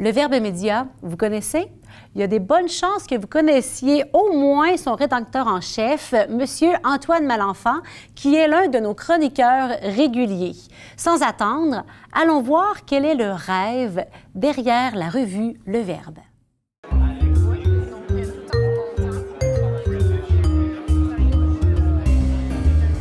Le 0.03 0.09
Verbe 0.09 0.33
média, 0.41 0.87
vous 1.03 1.15
connaissez? 1.15 1.67
Il 2.15 2.21
y 2.21 2.23
a 2.23 2.27
des 2.27 2.39
bonnes 2.39 2.67
chances 2.67 3.05
que 3.05 3.13
vous 3.13 3.27
connaissiez 3.27 4.03
au 4.13 4.33
moins 4.33 4.75
son 4.75 4.95
rédacteur 4.95 5.45
en 5.45 5.61
chef, 5.61 6.13
M. 6.13 6.43
Antoine 6.83 7.27
Malenfant, 7.27 7.81
qui 8.15 8.33
est 8.33 8.47
l'un 8.47 8.67
de 8.67 8.79
nos 8.79 8.95
chroniqueurs 8.95 9.69
réguliers. 9.83 10.55
Sans 10.97 11.21
attendre, 11.21 11.85
allons 12.19 12.41
voir 12.41 12.83
quel 12.87 13.05
est 13.05 13.13
le 13.13 13.31
rêve 13.31 14.03
derrière 14.33 14.95
la 14.95 15.07
revue 15.07 15.61
Le 15.67 15.81
Verbe. 15.81 16.17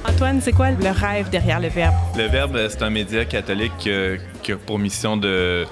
Antoine, 0.06 0.42
c'est 0.42 0.52
quoi 0.52 0.72
le 0.72 0.90
rêve 0.90 1.30
derrière 1.30 1.60
le 1.60 1.68
Verbe? 1.68 1.94
Le 2.18 2.26
Verbe, 2.26 2.58
c'est 2.68 2.82
un 2.82 2.90
média 2.90 3.24
catholique 3.24 3.88
qui 4.42 4.52
a 4.52 4.56
pour 4.66 4.78
mission 4.78 5.16
de 5.16 5.64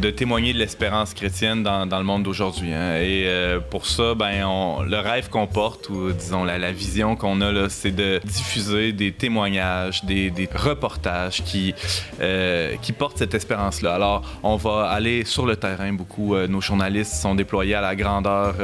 de 0.00 0.10
témoigner 0.10 0.52
de 0.52 0.58
l'espérance 0.58 1.14
chrétienne 1.14 1.62
dans, 1.62 1.84
le 1.84 2.04
monde 2.04 2.22
d'aujourd'hui. 2.22 2.72
Hein. 2.72 2.96
Et 2.96 3.24
euh, 3.26 3.60
pour 3.60 3.86
ça, 3.86 4.14
ben, 4.14 4.84
le 4.86 4.98
rêve 4.98 5.30
qu'on 5.30 5.46
porte, 5.46 5.88
ou 5.88 6.12
disons 6.12 6.44
la, 6.44 6.72
vision 6.72 7.16
qu'on 7.16 7.40
a, 7.40 7.68
c'est 7.68 7.94
de 7.94 8.20
diffuser 8.24 8.92
des 8.92 9.12
témoignages, 9.12 10.04
des, 10.04 10.32
reportages 10.54 11.42
qui, 11.42 11.74
euh, 12.20 12.74
qui 12.82 12.92
portent 12.92 13.18
cette 13.18 13.34
espérance-là. 13.34 13.94
Alors, 13.94 14.38
on 14.42 14.56
va 14.56 14.88
aller 14.88 15.24
sur 15.24 15.46
le 15.46 15.56
terrain 15.56 15.92
beaucoup. 15.92 16.34
Euh, 16.34 16.46
nos 16.46 16.60
journalistes 16.60 17.14
sont 17.14 17.34
déployés 17.34 17.74
à 17.74 17.80
la 17.80 17.96
grandeur 17.96 18.54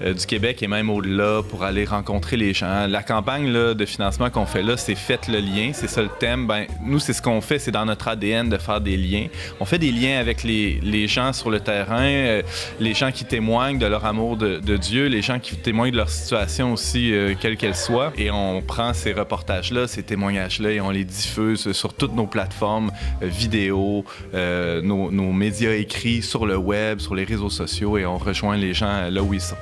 du 0.00 0.26
Québec 0.26 0.62
et 0.62 0.68
même 0.68 0.90
au-delà 0.90 1.42
pour 1.42 1.64
aller 1.64 1.84
rencontrer 1.84 2.36
les 2.36 2.54
gens. 2.54 2.86
La 2.86 3.02
campagne 3.02 3.50
là, 3.50 3.74
de 3.74 3.84
financement 3.84 4.30
qu'on 4.30 4.46
fait 4.46 4.62
là, 4.62 4.76
c'est 4.76 4.94
Faites 4.94 5.28
le 5.28 5.38
lien. 5.38 5.70
C'est 5.72 5.88
ça 5.88 6.02
le 6.02 6.10
thème. 6.20 6.46
Ben, 6.46 6.66
nous, 6.84 6.98
c'est 6.98 7.12
ce 7.12 7.22
qu'on 7.22 7.40
fait, 7.40 7.58
c'est 7.58 7.70
dans 7.70 7.84
notre 7.84 8.08
ADN 8.08 8.48
de 8.48 8.58
faire 8.58 8.80
des 8.80 8.96
liens. 8.96 9.26
On 9.60 9.64
fait 9.64 9.78
des 9.78 9.92
liens 9.92 10.18
avec 10.18 10.44
les 10.44 10.59
les, 10.82 11.08
gens 11.08 11.32
sur 11.32 11.50
le 11.50 11.60
terrain, 11.60 12.02
euh, 12.02 12.42
les 12.78 12.94
gens 12.94 13.10
qui 13.10 13.24
témoignent 13.24 13.78
de 13.78 13.86
leur 13.86 14.04
amour 14.04 14.36
de, 14.36 14.76
Dieu, 14.76 15.06
les 15.06 15.22
gens 15.22 15.38
qui 15.38 15.56
témoignent 15.56 15.92
de 15.92 15.96
leur 15.96 16.08
situation 16.08 16.72
aussi, 16.72 17.12
euh, 17.12 17.34
quelle 17.38 17.56
qu'elle 17.56 17.74
soit. 17.74 18.12
Et 18.16 18.30
on 18.30 18.62
prend 18.62 18.92
ces 18.94 19.12
reportages-là, 19.12 19.86
ces 19.86 20.02
témoignages-là, 20.02 20.70
et 20.70 20.80
on 20.80 20.90
les 20.90 21.04
diffuse 21.04 21.72
sur 21.72 21.94
toutes 21.94 22.14
nos 22.14 22.26
plateformes 22.26 22.90
euh, 23.22 23.26
vidéo, 23.26 24.04
nos, 24.32 25.10
nos 25.10 25.32
médias 25.32 25.72
écrits, 25.72 26.22
sur 26.22 26.46
le 26.46 26.56
web, 26.56 26.98
sur 26.98 27.14
les 27.14 27.24
réseaux 27.24 27.50
sociaux, 27.50 27.98
et 27.98 28.06
on 28.06 28.18
rejoint 28.18 28.56
les 28.56 28.74
gens 28.74 29.08
là 29.10 29.22
où 29.22 29.34
ils 29.34 29.40
sont. 29.40 29.56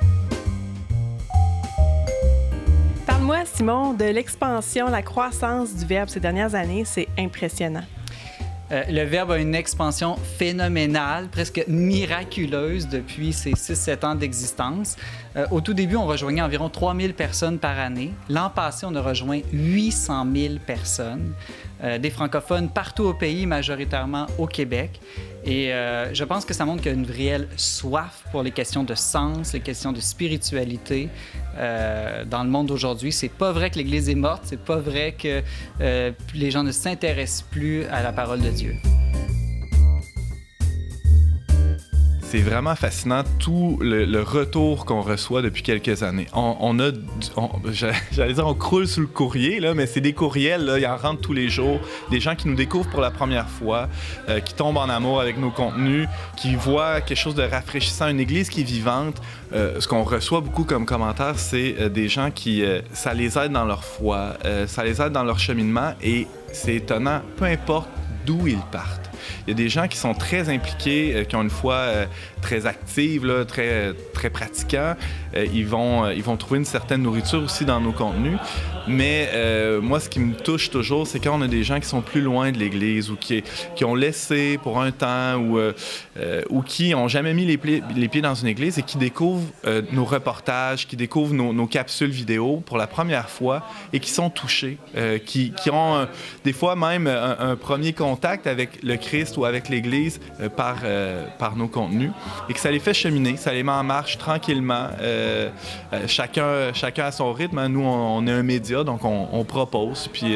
Parle-moi, 3.05 3.43
Simon, 3.45 3.93
de 3.93 4.05
l'expansion, 4.05 4.89
la 4.89 5.01
croissance 5.01 5.75
du 5.75 5.85
Verbe 5.85 6.09
ces 6.09 6.19
dernières 6.19 6.55
années. 6.55 6.83
C'est 6.85 7.07
impressionnant. 7.17 7.83
Euh, 8.71 8.83
le 8.89 9.03
Verbe 9.03 9.31
a 9.31 9.37
une 9.37 9.55
expansion 9.55 10.15
phénoménale, 10.37 11.27
presque 11.29 11.63
miraculeuse 11.67 12.87
depuis 12.87 13.33
ses 13.33 13.53
6-7 13.53 14.05
ans 14.05 14.15
d'existence. 14.15 14.95
Euh, 15.35 15.47
au 15.49 15.61
tout 15.61 15.73
début, 15.73 15.95
on 15.95 16.05
rejoignait 16.05 16.41
environ 16.41 16.69
3000 16.69 17.13
personnes 17.13 17.57
par 17.57 17.79
année. 17.79 18.13
L'an 18.29 18.49
passé, 18.49 18.85
on 18.87 18.93
a 18.95 19.01
rejoint 19.01 19.39
800 19.51 20.27
000 20.35 20.53
personnes, 20.65 21.33
euh, 21.83 21.97
des 21.97 22.11
francophones 22.11 22.69
partout 22.69 23.05
au 23.05 23.13
pays, 23.13 23.47
majoritairement 23.47 24.27
au 24.37 24.45
Québec. 24.45 24.99
Et 25.45 25.73
euh, 25.73 26.13
je 26.13 26.23
pense 26.23 26.45
que 26.45 26.53
ça 26.53 26.65
montre 26.65 26.81
qu'il 26.81 26.91
y 26.91 26.95
a 26.95 26.97
une 26.97 27.09
réelle 27.09 27.47
soif 27.55 28.23
pour 28.31 28.43
les 28.43 28.51
questions 28.51 28.83
de 28.83 28.95
sens, 28.95 29.53
les 29.53 29.61
questions 29.61 29.91
de 29.91 29.99
spiritualité 29.99 31.09
euh, 31.57 32.25
dans 32.25 32.43
le 32.43 32.49
monde 32.49 32.67
d'aujourd'hui. 32.67 33.11
C'est 33.11 33.29
pas 33.29 33.51
vrai 33.51 33.69
que 33.69 33.77
l'Église 33.77 34.09
est 34.09 34.15
morte, 34.15 34.43
c'est 34.45 34.59
pas 34.59 34.77
vrai 34.77 35.15
que 35.17 35.41
euh, 35.81 36.11
les 36.35 36.51
gens 36.51 36.63
ne 36.63 36.71
s'intéressent 36.71 37.45
plus 37.49 37.85
à 37.85 38.03
la 38.03 38.11
parole 38.11 38.41
de 38.41 38.49
Dieu. 38.49 38.75
C'est 42.31 42.41
vraiment 42.41 42.75
fascinant 42.75 43.23
tout 43.39 43.79
le, 43.81 44.21
retour 44.21 44.85
qu'on 44.85 45.01
reçoit 45.01 45.41
depuis 45.41 45.63
quelques 45.63 46.03
années. 46.03 46.27
On, 46.33 46.77
a, 46.79 46.91
j'allais 48.11 48.33
dire, 48.33 48.45
on 48.45 48.53
croule 48.53 48.87
sous 48.87 49.01
le 49.01 49.07
courrier, 49.07 49.59
là, 49.59 49.73
mais 49.73 49.87
c'est 49.87 49.99
des 49.99 50.13
courriels, 50.13 50.63
là, 50.63 50.77
il 50.77 50.85
en 50.85 50.95
rentre 50.95 51.21
tous 51.21 51.33
les 51.33 51.49
jours. 51.49 51.79
Des 52.11 52.19
gens 52.19 52.35
qui 52.35 52.47
nous 52.47 52.53
découvrent 52.53 52.89
pour 52.91 53.01
la 53.01 53.09
première 53.09 53.49
fois, 53.49 53.89
euh, 54.29 54.41
qui 54.41 54.53
tombent 54.53 54.77
en 54.77 54.89
amour 54.89 55.19
avec 55.19 55.39
nos 55.39 55.49
contenus, 55.49 56.07
qui 56.37 56.53
voient 56.53 57.01
quelque 57.01 57.17
chose 57.17 57.33
de 57.33 57.41
rafraîchissant, 57.41 58.09
une 58.09 58.19
église 58.19 58.49
qui 58.49 58.61
est 58.61 58.63
vivante. 58.63 59.19
Euh, 59.53 59.81
ce 59.81 59.87
qu'on 59.87 60.03
reçoit 60.03 60.41
beaucoup 60.41 60.65
comme 60.65 60.85
commentaire, 60.85 61.39
c'est 61.39 61.77
euh, 61.79 61.89
des 61.89 62.09
gens 62.09 62.29
qui, 62.29 62.63
ça 62.93 63.15
les 63.15 63.39
aide 63.39 63.53
dans 63.53 63.65
leur 63.65 63.83
foi, 63.83 64.33
ça 64.67 64.83
les 64.83 65.01
aide 65.01 65.13
dans 65.13 65.23
leur 65.23 65.39
cheminement 65.39 65.93
et 66.03 66.27
c'est 66.53 66.75
étonnant, 66.75 67.21
peu 67.37 67.45
importe 67.45 67.89
d'où 68.27 68.47
ils 68.47 68.61
partent. 68.71 68.98
Il 69.47 69.51
y 69.51 69.53
a 69.53 69.55
des 69.55 69.69
gens 69.69 69.87
qui 69.87 69.97
sont 69.97 70.13
très 70.13 70.49
impliqués, 70.49 71.13
euh, 71.15 71.23
qui 71.23 71.35
ont 71.35 71.41
une 71.41 71.49
foi 71.49 71.73
euh, 71.73 72.05
très 72.41 72.65
active, 72.65 73.45
très, 73.47 73.93
très 74.13 74.29
pratiquant. 74.29 74.95
Euh, 75.35 75.45
ils, 75.53 75.65
vont, 75.65 76.09
ils 76.09 76.23
vont 76.23 76.37
trouver 76.37 76.59
une 76.59 76.65
certaine 76.65 77.01
nourriture 77.01 77.43
aussi 77.43 77.65
dans 77.65 77.79
nos 77.79 77.91
contenus. 77.91 78.37
Mais 78.87 79.29
moi, 79.81 79.99
ce 79.99 80.09
qui 80.09 80.19
me 80.19 80.33
touche 80.33 80.71
toujours, 80.71 81.05
c'est 81.05 81.19
quand 81.19 81.37
on 81.37 81.41
a 81.41 81.47
des 81.47 81.63
gens 81.63 81.79
qui 81.79 81.87
sont 81.87 82.01
plus 82.01 82.21
loin 82.21 82.51
de 82.51 82.57
l'Église 82.57 83.11
ou 83.11 83.15
qui, 83.15 83.43
qui 83.75 83.85
ont 83.85 83.93
laissé 83.93 84.57
pour 84.63 84.81
un 84.81 84.91
temps 84.91 85.35
ou, 85.35 85.59
ou 86.49 86.61
qui 86.63 86.89
n'ont 86.89 87.07
jamais 87.07 87.33
mis 87.33 87.45
les, 87.45 87.59
les, 87.95 88.07
pieds 88.07 88.21
dans 88.21 88.33
une 88.33 88.47
Église 88.47 88.79
et 88.79 88.83
qui 88.83 88.97
découvrent 88.97 89.45
nos 89.91 90.05
reportages, 90.05 90.87
qui 90.87 90.95
découvrent 90.95 91.35
nos, 91.35 91.67
capsules 91.67 92.09
vidéo 92.09 92.63
pour 92.65 92.77
la 92.77 92.87
première 92.87 93.29
fois 93.29 93.63
et 93.93 93.99
qui 93.99 94.09
sont 94.09 94.31
touchés, 94.31 94.77
qui, 95.25 95.51
qui, 95.51 95.69
ont 95.69 96.07
des 96.43 96.53
fois 96.53 96.75
même 96.75 97.05
un, 97.05 97.37
un 97.39 97.55
premier 97.55 97.93
contact 97.93 98.47
avec 98.47 98.81
le 98.81 98.95
Christ 98.97 99.18
ou 99.37 99.45
avec 99.45 99.69
l'Église 99.69 100.19
euh, 100.39 100.49
par, 100.49 100.77
euh, 100.83 101.25
par 101.37 101.55
nos 101.55 101.67
contenus 101.67 102.11
et 102.49 102.53
que 102.53 102.59
ça 102.59 102.71
les 102.71 102.79
fait 102.79 102.93
cheminer, 102.93 103.37
ça 103.37 103.53
les 103.53 103.63
met 103.63 103.71
en 103.71 103.83
marche 103.83 104.17
tranquillement. 104.17 104.87
Euh, 105.01 105.49
chacun, 106.07 106.73
chacun 106.73 107.05
à 107.05 107.11
son 107.11 107.33
rythme. 107.33 107.57
Hein. 107.57 107.69
Nous, 107.69 107.83
on, 107.83 108.25
est 108.27 108.31
un 108.31 108.43
média, 108.43 108.83
donc 108.83 109.01
on, 109.03 109.43
propose, 109.43 110.09
puis 110.11 110.35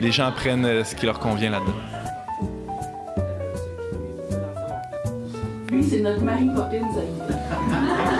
les 0.00 0.12
gens 0.12 0.32
prennent 0.32 0.84
ce 0.84 0.94
qui 0.94 1.06
leur 1.06 1.18
convient 1.18 1.50
là-dedans. 1.50 1.74
Lui, 5.70 5.84
c'est 5.84 6.00
notre 6.00 6.22
Marie 6.22 6.48
Poppins 6.54 6.88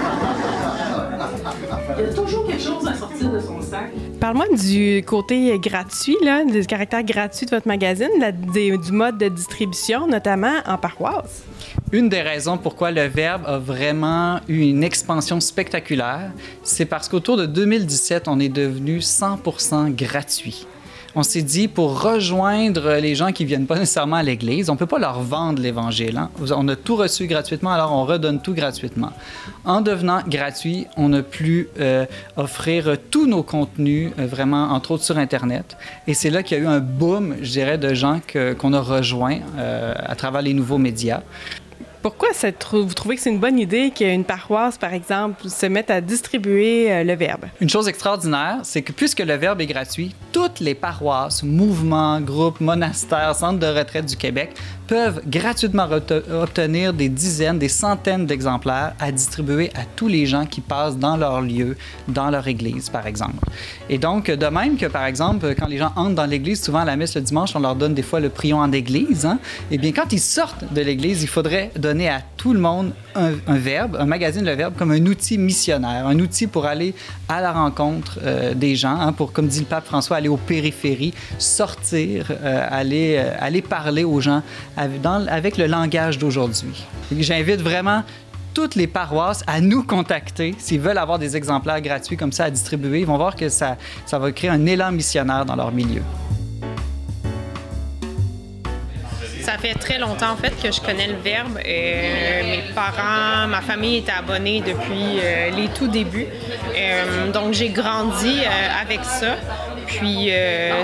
Il 1.98 2.04
y 2.04 2.08
a 2.08 2.14
toujours 2.14 2.46
quelque 2.46 2.62
chose 2.62 2.86
à 2.86 2.94
sortir 2.94 3.30
de 3.30 3.40
son 3.40 3.60
sac. 3.60 3.90
Parle-moi 4.20 4.46
du 4.56 5.02
côté 5.06 5.58
gratuit, 5.58 6.16
là, 6.22 6.44
du 6.44 6.66
caractère 6.66 7.02
gratuit 7.02 7.46
de 7.46 7.50
votre 7.50 7.68
magazine, 7.68 8.08
du 8.52 8.92
mode 8.92 9.18
de 9.18 9.28
distribution, 9.28 10.06
notamment 10.06 10.56
en 10.66 10.76
paroisse. 10.78 11.44
Une 11.92 12.08
des 12.08 12.22
raisons 12.22 12.56
pourquoi 12.56 12.90
le 12.90 13.06
Verbe 13.06 13.42
a 13.46 13.58
vraiment 13.58 14.40
eu 14.48 14.60
une 14.60 14.84
expansion 14.84 15.40
spectaculaire, 15.40 16.30
c'est 16.62 16.84
parce 16.84 17.08
qu'autour 17.08 17.36
de 17.36 17.46
2017, 17.46 18.28
on 18.28 18.38
est 18.38 18.48
devenu 18.48 18.98
100% 18.98 19.94
gratuit 19.94 20.66
on 21.14 21.22
s'est 21.22 21.42
dit 21.42 21.68
pour 21.68 22.02
rejoindre 22.02 22.94
les 22.94 23.14
gens 23.14 23.32
qui 23.32 23.44
viennent 23.44 23.66
pas 23.66 23.78
nécessairement 23.78 24.16
à 24.16 24.22
l'Église, 24.22 24.70
on 24.70 24.76
peut 24.76 24.86
pas 24.86 24.98
leur 24.98 25.20
vendre 25.20 25.60
l'Évangile. 25.60 26.16
Hein. 26.16 26.30
On 26.54 26.68
a 26.68 26.76
tout 26.76 26.96
reçu 26.96 27.26
gratuitement, 27.26 27.70
alors 27.70 27.92
on 27.92 28.04
redonne 28.04 28.40
tout 28.40 28.54
gratuitement. 28.54 29.12
En 29.64 29.80
devenant 29.80 30.20
gratuit, 30.26 30.86
on 30.96 31.12
a 31.12 31.22
pu 31.22 31.68
euh, 31.78 32.06
offrir 32.36 32.96
tous 33.10 33.26
nos 33.26 33.42
contenus, 33.42 34.12
euh, 34.18 34.26
vraiment, 34.26 34.70
entre 34.70 34.92
autres 34.92 35.04
sur 35.04 35.18
Internet. 35.18 35.76
Et 36.06 36.14
c'est 36.14 36.30
là 36.30 36.42
qu'il 36.42 36.58
y 36.58 36.60
a 36.60 36.64
eu 36.64 36.66
un 36.66 36.80
boom, 36.80 37.36
je 37.42 37.50
dirais, 37.50 37.78
de 37.78 37.94
gens 37.94 38.20
qu'on 38.58 38.72
a 38.72 38.80
rejoints 38.80 39.38
euh, 39.58 39.94
à 39.96 40.14
travers 40.14 40.42
les 40.42 40.54
nouveaux 40.54 40.78
médias. 40.78 41.22
Pourquoi 42.02 42.30
vous 42.72 42.94
trouvez 42.94 43.16
que 43.16 43.20
c'est 43.20 43.28
une 43.28 43.40
bonne 43.40 43.58
idée 43.58 43.90
qu'une 43.90 44.24
paroisse, 44.24 44.78
par 44.78 44.94
exemple, 44.94 45.50
se 45.50 45.66
mette 45.66 45.90
à 45.90 46.00
distribuer 46.00 46.90
euh, 46.90 47.04
le 47.04 47.14
Verbe? 47.14 47.44
Une 47.60 47.68
chose 47.68 47.88
extraordinaire, 47.88 48.60
c'est 48.62 48.80
que 48.80 48.92
puisque 48.92 49.18
le 49.18 49.34
Verbe 49.34 49.60
est 49.60 49.66
gratuit, 49.66 50.14
toutes 50.32 50.60
les 50.60 50.74
paroisses, 50.74 51.42
mouvements, 51.42 52.18
groupes, 52.22 52.60
monastères, 52.60 53.34
centres 53.34 53.58
de 53.58 53.66
retraite 53.66 54.06
du 54.06 54.16
Québec 54.16 54.54
peuvent 54.86 55.20
gratuitement 55.26 55.86
obtenir 56.32 56.94
des 56.94 57.08
dizaines, 57.08 57.58
des 57.58 57.68
centaines 57.68 58.26
d'exemplaires 58.26 58.94
à 58.98 59.12
distribuer 59.12 59.70
à 59.74 59.84
tous 59.94 60.08
les 60.08 60.26
gens 60.26 60.46
qui 60.46 60.60
passent 60.60 60.96
dans 60.96 61.16
leur 61.16 61.42
lieu, 61.42 61.76
dans 62.08 62.30
leur 62.30 62.48
église, 62.48 62.88
par 62.88 63.06
exemple. 63.06 63.44
Et 63.88 63.98
donc, 63.98 64.30
de 64.30 64.46
même 64.46 64.76
que, 64.76 64.86
par 64.86 65.04
exemple, 65.04 65.54
quand 65.56 65.68
les 65.68 65.78
gens 65.78 65.92
entrent 65.96 66.16
dans 66.16 66.26
l'église, 66.26 66.62
souvent 66.62 66.80
à 66.80 66.84
la 66.84 66.96
messe 66.96 67.14
le 67.14 67.20
dimanche, 67.20 67.54
on 67.54 67.60
leur 67.60 67.76
donne 67.76 67.94
des 67.94 68.02
fois 68.02 68.20
le 68.20 68.30
prion 68.30 68.58
en 68.58 68.72
église. 68.72 69.26
Hein? 69.26 69.38
Eh 69.70 69.78
bien, 69.78 69.92
quand 69.92 70.12
ils 70.12 70.20
sortent 70.20 70.64
de 70.72 70.80
l'église, 70.80 71.22
il 71.22 71.28
faudrait 71.28 71.70
donner 71.76 71.89
à 71.90 72.20
tout 72.36 72.52
le 72.52 72.60
monde 72.60 72.92
un, 73.14 73.32
verbe, 73.48 73.96
un 73.98 74.06
magazine 74.06 74.44
Le 74.44 74.54
Verbe, 74.54 74.74
comme 74.76 74.92
un 74.92 75.04
outil 75.06 75.38
missionnaire, 75.38 76.06
un 76.06 76.18
outil 76.18 76.46
pour 76.46 76.66
aller 76.66 76.94
à 77.28 77.40
la 77.40 77.52
rencontre 77.52 78.18
euh, 78.22 78.54
des 78.54 78.76
gens, 78.76 78.98
hein, 78.98 79.12
pour, 79.12 79.32
comme 79.32 79.48
dit 79.48 79.60
le 79.60 79.66
pape 79.66 79.86
François, 79.86 80.16
aller 80.16 80.28
aux 80.28 80.36
périphéries, 80.36 81.12
sortir, 81.38 82.26
euh, 82.30 82.66
aller, 82.70 83.16
euh, 83.18 83.34
aller 83.40 83.62
parler 83.62 84.04
aux 84.04 84.20
gens 84.20 84.42
avec 84.76 85.58
le 85.58 85.66
langage 85.66 86.18
d'aujourd'hui. 86.18 86.86
J'invite 87.18 87.60
vraiment 87.60 88.02
toutes 88.54 88.74
les 88.74 88.86
paroisses 88.86 89.42
à 89.46 89.60
nous 89.60 89.82
contacter 89.82 90.54
s'ils 90.58 90.80
veulent 90.80 90.98
avoir 90.98 91.18
des 91.18 91.36
exemplaires 91.36 91.80
gratuits 91.80 92.16
comme 92.16 92.32
ça 92.32 92.44
à 92.44 92.50
distribuer. 92.50 93.00
Ils 93.00 93.06
vont 93.06 93.16
voir 93.16 93.36
que 93.36 93.48
ça 93.48 93.76
va 94.10 94.32
créer 94.32 94.50
un 94.50 94.66
élan 94.66 94.92
missionnaire 94.92 95.44
dans 95.44 95.56
leur 95.56 95.72
milieu. 95.72 96.02
Ça 99.42 99.56
fait 99.58 99.74
très 99.74 99.98
longtemps 99.98 100.32
en 100.32 100.36
fait 100.36 100.50
que 100.60 100.70
je 100.70 100.80
connais 100.80 101.06
le 101.06 101.16
verbe. 101.16 101.58
Euh, 101.66 102.42
mes 102.42 102.62
parents, 102.74 103.46
ma 103.48 103.60
famille 103.60 103.98
étaient 103.98 104.12
abonnés 104.12 104.60
depuis 104.60 105.18
euh, 105.22 105.50
les 105.50 105.68
tout 105.68 105.88
débuts. 105.88 106.26
Euh, 106.76 107.30
donc 107.32 107.54
j'ai 107.54 107.70
grandi 107.70 108.40
avec 108.80 109.04
ça. 109.04 109.36
Puis 109.86 110.30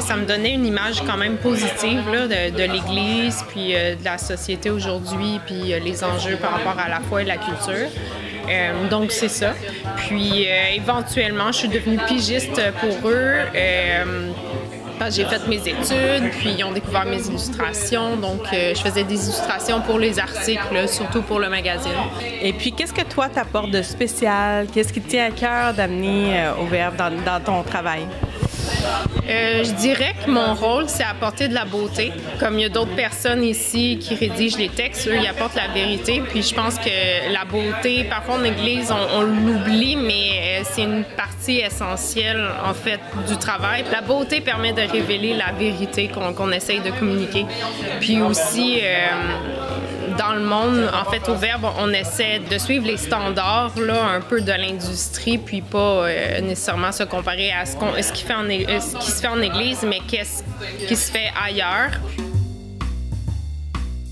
ça 0.00 0.16
me 0.16 0.24
donnait 0.24 0.54
une 0.54 0.66
image 0.66 1.02
quand 1.06 1.16
même 1.16 1.36
positive 1.36 2.02
de, 2.10 2.62
l'Église, 2.62 3.44
puis 3.48 3.72
de 3.72 4.04
la 4.04 4.18
société 4.18 4.68
aujourd'hui, 4.68 5.40
puis 5.46 5.74
les 5.80 6.02
enjeux 6.02 6.36
par 6.36 6.52
rapport 6.52 6.76
à 6.78 6.88
la 6.88 7.00
foi 7.00 7.22
et 7.22 7.24
la 7.24 7.36
culture. 7.36 7.88
donc 8.90 9.12
c'est 9.12 9.28
ça. 9.28 9.54
Puis 9.96 10.48
éventuellement, 10.74 11.52
je 11.52 11.58
suis 11.58 11.68
devenue 11.68 11.98
pigiste 12.08 12.60
pour 12.80 13.08
eux 13.08 13.34
j'ai 15.10 15.24
fait 15.24 15.46
mes 15.46 15.56
études, 15.56 16.30
puis 16.38 16.54
ils 16.58 16.64
ont 16.64 16.72
découvert 16.72 17.04
mes 17.04 17.20
illustrations. 17.26 18.16
Donc, 18.16 18.42
euh, 18.52 18.74
je 18.74 18.80
faisais 18.80 19.04
des 19.04 19.24
illustrations 19.24 19.80
pour 19.80 19.98
les 19.98 20.18
articles, 20.18 20.88
surtout 20.88 21.22
pour 21.22 21.38
le 21.38 21.48
magazine. 21.48 21.92
Et 22.42 22.52
puis, 22.52 22.72
qu'est-ce 22.72 22.92
que 22.92 23.02
toi 23.02 23.28
t'apportes 23.28 23.70
de 23.70 23.82
spécial? 23.82 24.66
Qu'est-ce 24.72 24.92
qui 24.92 25.00
te 25.00 25.10
tient 25.10 25.26
à 25.26 25.30
cœur 25.30 25.74
d'amener 25.74 26.40
euh, 26.40 26.62
au 26.62 26.66
Verbe 26.66 26.96
dans 26.96 27.40
ton 27.40 27.62
travail? 27.62 28.06
Euh, 29.28 29.64
je 29.64 29.72
dirais 29.72 30.14
que 30.24 30.30
mon 30.30 30.54
rôle, 30.54 30.88
c'est 30.88 31.02
apporter 31.04 31.48
de 31.48 31.54
la 31.54 31.64
beauté. 31.64 32.12
Comme 32.38 32.58
il 32.58 32.62
y 32.62 32.64
a 32.64 32.68
d'autres 32.68 32.94
personnes 32.94 33.42
ici 33.42 33.98
qui 34.00 34.14
rédigent 34.14 34.58
les 34.58 34.68
textes, 34.68 35.08
eux, 35.08 35.16
ils 35.20 35.26
apportent 35.26 35.56
la 35.56 35.68
vérité. 35.68 36.22
Puis 36.28 36.42
je 36.42 36.54
pense 36.54 36.76
que 36.78 37.32
la 37.32 37.44
beauté, 37.44 38.04
parfois 38.04 38.36
en 38.36 38.44
Église, 38.44 38.92
on, 38.92 39.22
l'oublie, 39.22 39.96
mais 39.96 40.60
euh, 40.60 40.62
c'est 40.64 40.82
une 40.82 41.04
partie 41.16 41.58
essentielle, 41.58 42.46
en 42.64 42.74
fait, 42.74 43.00
du 43.28 43.36
travail. 43.36 43.84
La 43.90 44.00
beauté 44.00 44.40
permet 44.40 44.72
de 44.72 44.82
révéler 44.82 45.34
la 45.34 45.52
vérité 45.52 46.08
qu'on 46.08 46.52
essaye 46.52 46.80
de 46.80 46.90
communiquer. 46.90 47.46
Puis 48.00 48.20
aussi, 48.20 48.80
euh, 48.82 49.06
dans 50.18 50.34
le 50.34 50.40
monde, 50.40 50.90
en 50.92 51.10
fait, 51.10 51.28
au 51.28 51.34
Verbe, 51.34 51.66
on 51.78 51.92
essaie 51.92 52.38
de 52.38 52.58
suivre 52.58 52.86
les 52.86 52.96
standards 52.96 53.78
là, 53.78 54.04
un 54.04 54.20
peu 54.20 54.40
de 54.40 54.52
l'industrie, 54.52 55.38
puis 55.38 55.62
pas 55.62 56.06
euh, 56.06 56.40
nécessairement 56.40 56.92
se 56.92 57.04
comparer 57.04 57.52
à 57.52 57.66
ce, 57.66 57.76
qu'on, 57.76 57.92
ce, 58.00 58.12
qui 58.12 58.22
fait 58.22 58.34
en, 58.34 58.44
ce 58.44 58.96
qui 58.98 59.10
se 59.10 59.20
fait 59.20 59.28
en 59.28 59.40
Église, 59.40 59.84
mais 59.86 60.00
qu'est-ce 60.06 60.42
qui 60.86 60.96
se 60.96 61.10
fait 61.10 61.30
ailleurs. 61.42 61.90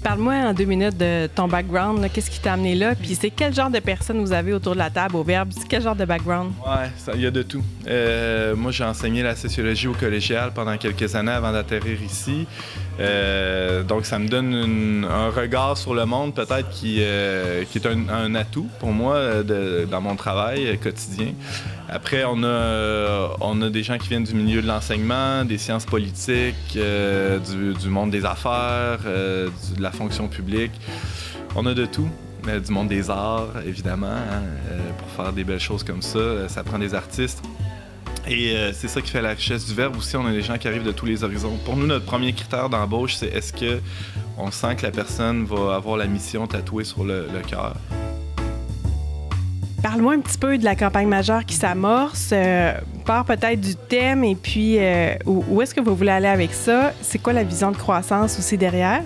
Parle-moi 0.05 0.35
en 0.35 0.53
deux 0.53 0.67
minutes 0.67 0.99
de 0.99 1.29
ton 1.35 1.49
background. 1.49 2.07
Qu'est-ce 2.13 2.31
qui 2.31 2.39
t'a 2.39 2.53
amené 2.53 2.75
là? 2.75 2.95
Puis 2.95 3.15
c'est 3.19 3.31
quel 3.31 3.55
genre 3.55 3.71
de 3.71 3.79
personnes 3.79 4.21
vous 4.21 4.35
avez 4.35 4.53
autour 4.53 4.75
de 4.75 4.79
la 4.79 4.91
table 4.91 5.17
au 5.17 5.25
Verbe? 5.25 5.49
Quel 5.67 5.81
genre 5.81 5.97
de 5.97 6.05
background? 6.05 6.53
Ouais, 6.67 6.91
il 7.15 7.23
y 7.23 7.27
a 7.27 7.31
de 7.31 7.43
tout. 7.43 7.65
Euh, 7.89 8.55
moi, 8.55 8.71
j'ai 8.71 8.85
enseigné 8.85 9.23
la 9.23 9.35
sociologie 9.35 9.89
au 9.89 9.95
collégial 9.95 10.53
pendant 10.55 10.77
quelques 10.77 11.15
années 11.15 11.33
avant 11.33 11.53
d'atterrir 11.53 12.03
ici. 12.03 12.47
Euh, 13.01 13.83
donc, 13.83 14.05
ça 14.05 14.19
me 14.19 14.29
donne 14.29 15.07
un 15.11 15.31
regard 15.31 15.79
sur 15.79 15.95
le 15.95 16.05
monde 16.05 16.35
peut-être 16.35 16.69
qui, 16.69 16.99
euh, 17.01 17.65
qui 17.73 17.79
est 17.79 17.87
un, 17.87 18.35
atout 18.35 18.69
pour 18.81 18.93
moi 18.93 19.43
dans 19.43 20.03
mon 20.03 20.17
travail 20.17 20.79
quotidien. 20.83 21.29
Après, 21.95 22.25
on 22.25 22.43
a, 22.43 23.37
on 23.41 23.63
a 23.63 23.71
des 23.71 23.85
gens 23.85 23.99
qui 23.99 24.09
viennent 24.09 24.25
du 24.25 24.35
milieu 24.35 24.61
de 24.61 24.67
l'enseignement, 24.67 25.45
des 25.45 25.59
sciences 25.59 25.85
politiques, 25.85 26.77
du, 26.77 27.89
monde 27.89 28.11
des 28.11 28.25
affaires, 28.25 28.99
de 29.05 29.51
la 29.81 29.93
fonction 29.93 30.27
publique. 30.27 30.73
On 31.55 31.65
a 31.67 31.73
de 31.73 31.87
tout. 31.87 32.09
Du 32.43 32.73
monde 32.73 32.89
des 32.89 33.09
arts, 33.11 33.53
évidemment. 33.65 34.09
Hein, 34.09 34.43
pour 34.99 35.09
faire 35.09 35.33
des 35.33 35.45
belles 35.45 35.61
choses 35.61 35.85
comme 35.85 36.03
ça, 36.03 36.49
ça 36.49 36.65
prend 36.65 36.81
des 36.81 36.95
artistes. 36.95 37.43
Et 38.27 38.57
euh, 38.57 38.73
c'est 38.73 38.89
ça 38.89 39.01
qui 39.01 39.11
fait 39.11 39.23
la 39.23 39.31
richesse 39.31 39.65
du 39.67 39.75
verbe 39.75 39.97
aussi. 39.97 40.17
On 40.17 40.27
a 40.27 40.33
des 40.33 40.43
gens 40.43 40.59
qui 40.59 40.67
arrivent 40.67 40.83
de 40.83 40.93
tous 40.93 41.07
les 41.07 41.23
horizons. 41.23 41.57
Pour 41.65 41.77
nous, 41.77 41.87
notre 41.87 42.07
premier 42.07 42.33
critère 42.33 42.69
d'embauche, 42.69 43.15
c'est 43.15 43.29
est-ce 43.29 43.53
que 43.53 43.81
on 44.37 44.51
sent 44.51 44.77
que 44.77 44.83
la 44.83 44.91
personne 44.91 45.45
va 45.45 45.77
avoir 45.77 45.97
la 45.97 46.07
mission 46.07 46.47
tatouée 46.49 46.85
sur 46.85 47.05
le 47.05 47.29
cœur? 47.47 47.77
Parle-moi 49.85 50.15
un 50.15 50.21
petit 50.21 50.39
peu 50.39 50.57
de 50.57 50.65
la 50.65 50.77
campagne 50.77 51.09
majeure 51.09 51.45
qui 51.45 51.57
s'amorce. 51.57 52.31
Euh, 52.33 52.73
part 53.05 53.27
peut-être 53.27 53.61
du 53.61 53.77
thème 53.77 54.25
et 54.25 54.35
puis 54.35 54.79
euh, 54.79 55.15
où, 55.27 55.61
est-ce 55.61 55.75
que 55.75 55.81
vous 55.83 55.95
voulez 55.95 56.11
aller 56.11 56.27
avec 56.27 56.55
ça? 56.55 56.95
C'est 57.03 57.19
quoi 57.19 57.35
la 57.35 57.45
vision 57.45 57.71
de 57.71 57.77
croissance 57.77 58.39
aussi 58.39 58.57
derrière? 58.57 59.03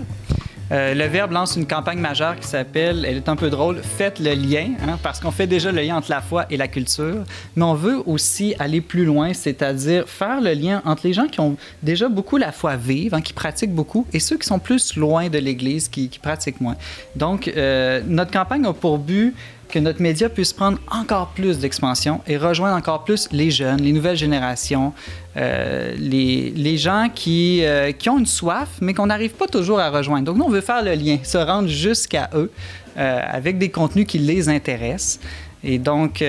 Euh, 0.70 0.94
le 0.94 1.04
Verbe 1.06 1.32
lance 1.32 1.56
une 1.56 1.66
campagne 1.66 1.98
majeure 1.98 2.36
qui 2.36 2.46
s'appelle, 2.46 3.04
elle 3.04 3.16
est 3.16 3.28
un 3.28 3.34
peu 3.34 3.50
drôle, 3.50 3.80
Faites 3.82 4.20
le 4.20 4.34
lien, 4.34 4.68
hein, 4.86 4.98
parce 5.02 5.18
qu'on 5.18 5.30
fait 5.30 5.46
déjà 5.46 5.72
le 5.72 5.80
lien 5.80 5.96
entre 5.96 6.10
la 6.10 6.20
foi 6.20 6.44
et 6.50 6.56
la 6.56 6.68
culture, 6.68 7.24
mais 7.56 7.64
on 7.64 7.74
veut 7.74 8.00
aussi 8.06 8.54
aller 8.58 8.80
plus 8.80 9.04
loin, 9.06 9.32
c'est-à-dire 9.32 10.06
faire 10.08 10.40
le 10.40 10.52
lien 10.52 10.82
entre 10.84 11.06
les 11.06 11.14
gens 11.14 11.26
qui 11.26 11.40
ont 11.40 11.56
déjà 11.82 12.08
beaucoup 12.08 12.36
la 12.36 12.52
foi 12.52 12.76
vive, 12.76 13.14
hein, 13.14 13.22
qui 13.22 13.32
pratiquent 13.32 13.74
beaucoup, 13.74 14.06
et 14.12 14.20
ceux 14.20 14.36
qui 14.36 14.46
sont 14.46 14.58
plus 14.58 14.94
loin 14.94 15.28
de 15.28 15.38
l'Église, 15.38 15.88
qui, 15.88 16.08
qui 16.10 16.18
pratiquent 16.18 16.60
moins. 16.60 16.76
Donc, 17.16 17.48
euh, 17.48 18.02
notre 18.06 18.30
campagne 18.30 18.66
a 18.66 18.74
pour 18.74 18.98
but 18.98 19.34
que 19.68 19.78
notre 19.78 20.00
média 20.02 20.28
puisse 20.28 20.52
prendre 20.52 20.78
encore 20.90 21.28
plus 21.28 21.59
d'expansion 21.59 22.20
et 22.26 22.37
rejoindre 22.37 22.76
encore 22.76 23.04
plus 23.04 23.28
les 23.33 23.50
jeunes, 23.50 23.81
les 23.81 23.92
nouvelles 23.92 24.16
générations, 24.16 24.92
euh, 25.37 25.94
les, 25.98 26.50
les, 26.50 26.76
gens 26.76 27.09
qui, 27.14 27.64
euh, 27.64 27.92
qui 27.92 28.09
ont 28.09 28.18
une 28.18 28.26
soif, 28.26 28.68
mais 28.81 28.94
qu'on 28.94 29.07
n'arrive 29.07 29.33
pas 29.33 29.46
toujours 29.46 29.78
à 29.81 29.90
rejoindre. 29.90 30.24
Donc, 30.24 30.37
nous, 30.37 30.44
on 30.44 30.50
veut 30.50 30.61
faire 30.61 30.83
le 30.83 30.94
lien, 30.94 31.18
se 31.22 31.38
rendre 31.38 31.68
jusqu'à 31.68 32.31
eux 32.35 32.50
euh, 32.96 33.20
avec 33.24 33.59
des 33.59 33.68
contenus 33.70 34.07
qui 34.07 34.18
les 34.18 34.48
intéressent. 34.48 35.20
Et 35.64 35.78
donc, 35.78 36.22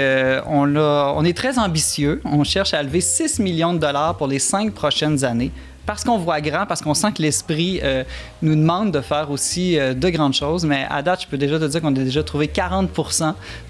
on, 0.48 0.76
on 0.76 1.24
est 1.24 1.38
très 1.38 1.60
ambitieux. 1.60 2.20
On 2.26 2.44
cherche 2.44 2.74
à 2.74 2.82
lever 2.82 3.00
6 3.00 3.38
millions 3.40 3.74
de 3.74 3.78
dollars 3.78 4.18
pour 4.18 4.26
les 4.26 4.40
cinq 4.40 4.74
prochaines 4.74 5.24
années 5.24 5.52
parce 5.90 6.04
qu'on 6.04 6.20
voit 6.20 6.40
grand, 6.40 6.68
parce 6.68 6.84
qu'on 6.84 6.94
sent 6.94 7.14
que 7.14 7.24
l'esprit 7.24 7.80
euh, 7.84 8.04
nous 8.44 8.54
demande 8.54 8.92
de 8.92 9.02
faire 9.02 9.32
aussi 9.32 9.80
euh, 9.80 9.96
de 9.96 10.10
grandes 10.10 10.36
choses. 10.36 10.64
Mais 10.64 10.86
à 10.88 11.02
date, 11.02 11.24
je 11.24 11.28
peux 11.28 11.36
déjà 11.36 11.58
te 11.58 11.66
dire 11.66 11.82
qu'on 11.82 11.88
a 11.88 12.04
déjà 12.04 12.22
trouvé 12.22 12.48
40 12.48 12.92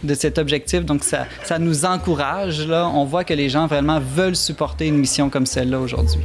de 0.03 0.13
cet 0.15 0.37
objectif. 0.37 0.83
Donc, 0.83 1.05
ça, 1.05 1.27
ça 1.45 1.57
nous 1.59 1.85
encourage. 1.85 2.67
Là. 2.67 2.91
On 2.93 3.05
voit 3.05 3.23
que 3.23 3.33
les 3.33 3.47
gens 3.47 3.67
vraiment 3.67 4.01
veulent 4.01 4.35
supporter 4.35 4.87
une 4.87 4.97
mission 4.97 5.29
comme 5.29 5.45
celle-là 5.45 5.79
aujourd'hui. 5.79 6.19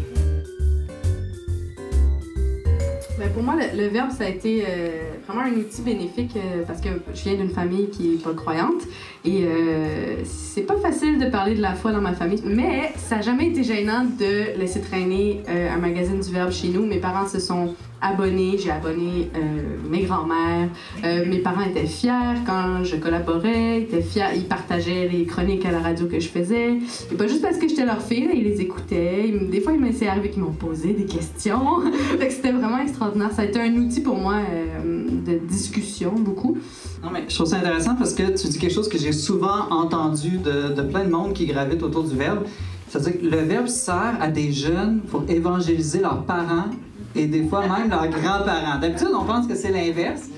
Pour 3.34 3.42
moi, 3.42 3.56
le, 3.56 3.88
verbe, 3.88 4.10
ça 4.12 4.24
a 4.24 4.28
été 4.28 4.64
euh, 4.66 5.10
vraiment 5.26 5.42
un 5.42 5.58
outil 5.58 5.82
bénéfique 5.82 6.36
euh, 6.36 6.62
parce 6.66 6.80
que 6.80 6.88
je 7.12 7.22
viens 7.24 7.34
d'une 7.34 7.50
famille 7.50 7.90
qui 7.90 8.14
est 8.14 8.22
pas 8.22 8.32
croyante 8.32 8.82
et 9.24 9.44
euh, 9.44 10.22
c'est 10.24 10.62
pas 10.62 10.76
facile 10.76 11.18
de 11.18 11.28
parler 11.28 11.56
de 11.56 11.60
la 11.60 11.74
foi 11.74 11.90
dans 11.90 12.00
ma 12.00 12.12
famille, 12.12 12.40
mais 12.44 12.92
ça 12.96 13.16
n'a 13.16 13.22
jamais 13.22 13.48
été 13.48 13.64
gênant 13.64 14.04
de 14.04 14.56
laisser 14.58 14.80
traîner 14.80 15.42
un 15.48 15.78
magazine 15.78 16.20
du 16.20 16.30
verbe 16.30 16.52
chez 16.52 16.68
nous. 16.68 16.86
Mes 16.86 16.98
parents 16.98 17.26
se 17.26 17.40
sont 17.40 17.74
abonnés, 18.00 18.56
j'ai 18.58 18.70
abonné 18.70 19.30
euh, 19.34 19.78
mes 19.88 20.02
grands-mères. 20.02 20.68
mes 21.02 21.38
parents 21.38 21.62
étaient 21.62 21.86
fiers 21.86 22.34
quand 22.46 22.84
je 22.84 22.96
collaborais, 22.96 23.80
ils 23.80 23.82
étaient 23.84 24.02
fiers, 24.02 24.34
ils 24.36 24.44
partageaient 24.44 25.08
les 25.08 25.24
chroniques 25.24 25.64
à 25.64 25.72
la 25.72 25.80
radio 25.80 26.06
que 26.06 26.20
je 26.20 26.28
faisais. 26.28 26.78
Et 27.10 27.14
pas 27.14 27.26
juste 27.26 27.42
parce 27.42 27.58
que 27.58 27.68
j'étais 27.68 27.86
leur 27.86 28.02
fille, 28.02 28.28
ils 28.34 28.44
les 28.44 28.60
écoutaient. 28.60 29.28
Ils, 29.28 29.50
des 29.50 29.60
fois, 29.60 29.72
il 29.72 29.80
m'est 29.80 30.06
arrivé 30.06 30.30
qu'ils 30.30 30.42
m'ont 30.42 30.52
posé 30.52 30.92
des 30.92 31.06
questions. 31.06 31.80
c'était 32.28 32.52
vraiment 32.52 32.78
extraordinaire. 32.78 33.30
Ça 33.32 33.42
a 33.42 33.44
été 33.46 33.60
un 33.60 33.74
outil 33.74 34.00
pour 34.00 34.16
moi 34.16 34.36
de 34.84 35.38
discussion, 35.38 36.12
beaucoup. 36.12 36.58
Non, 37.02 37.10
mais 37.12 37.24
je 37.28 37.34
trouve 37.34 37.46
ça 37.46 37.56
intéressant 37.56 37.96
parce 37.96 38.14
que 38.14 38.22
tu 38.22 38.48
dis 38.48 38.58
quelque 38.58 38.72
chose 38.72 38.88
que 38.88 38.98
j'ai 38.98 39.12
souvent 39.12 39.70
entendu 39.70 40.38
de, 40.38 40.72
de, 40.72 40.82
plein 40.82 41.04
de 41.04 41.10
monde 41.10 41.32
qui 41.32 41.46
gravitent 41.46 41.82
autour 41.82 42.04
du 42.04 42.16
verbe. 42.16 42.44
C'est-à-dire 42.88 43.20
que 43.20 43.26
le 43.26 43.38
verbe 43.38 43.66
sert 43.66 44.16
à 44.20 44.28
des 44.28 44.52
jeunes 44.52 45.00
pour 45.00 45.24
évangéliser 45.28 46.00
leurs 46.00 46.24
parents 46.24 46.70
et 47.14 47.26
des 47.26 47.44
fois 47.46 47.66
même 47.66 47.90
leurs 47.90 48.08
grands-parents. 48.08 48.78
D'habitude, 48.80 49.08
on 49.14 49.24
pense 49.24 49.46
que 49.46 49.54
c'est 49.54 49.70
l'inverse, 49.70 50.28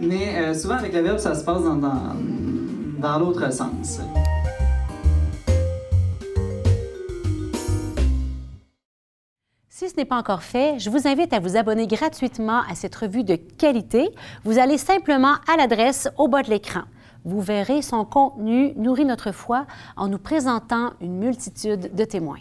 mais 0.00 0.36
euh, 0.36 0.54
souvent 0.54 0.76
avec 0.76 0.92
le 0.92 1.00
verbe, 1.00 1.18
ça 1.18 1.34
se 1.34 1.44
passe 1.44 1.62
dans, 1.62 1.76
dans, 1.76 2.14
dans 2.98 3.18
l'autre 3.18 3.52
sens. 3.52 4.00
Si 9.68 9.90
ce 9.90 9.96
n'est 9.96 10.06
pas 10.06 10.16
encore 10.16 10.42
fait, 10.42 10.78
je 10.78 10.88
vous 10.88 11.06
invite 11.06 11.34
à 11.34 11.38
vous 11.38 11.56
abonner 11.58 11.86
gratuitement 11.86 12.62
à 12.70 12.74
cette 12.74 12.96
revue 12.96 13.24
de 13.24 13.36
qualité. 13.36 14.08
Vous 14.42 14.58
allez 14.58 14.78
simplement 14.78 15.34
à 15.52 15.58
l'adresse 15.58 16.08
au 16.16 16.28
bas 16.28 16.42
de 16.42 16.48
l'écran. 16.48 16.82
Vous 17.26 17.42
verrez 17.42 17.82
son 17.82 18.06
contenu 18.06 18.72
nourrit 18.76 19.04
notre 19.04 19.32
foi 19.32 19.66
en 19.96 20.08
nous 20.08 20.18
présentant 20.18 20.92
une 21.02 21.18
multitude 21.18 21.94
de 21.94 22.04
témoins. 22.04 22.38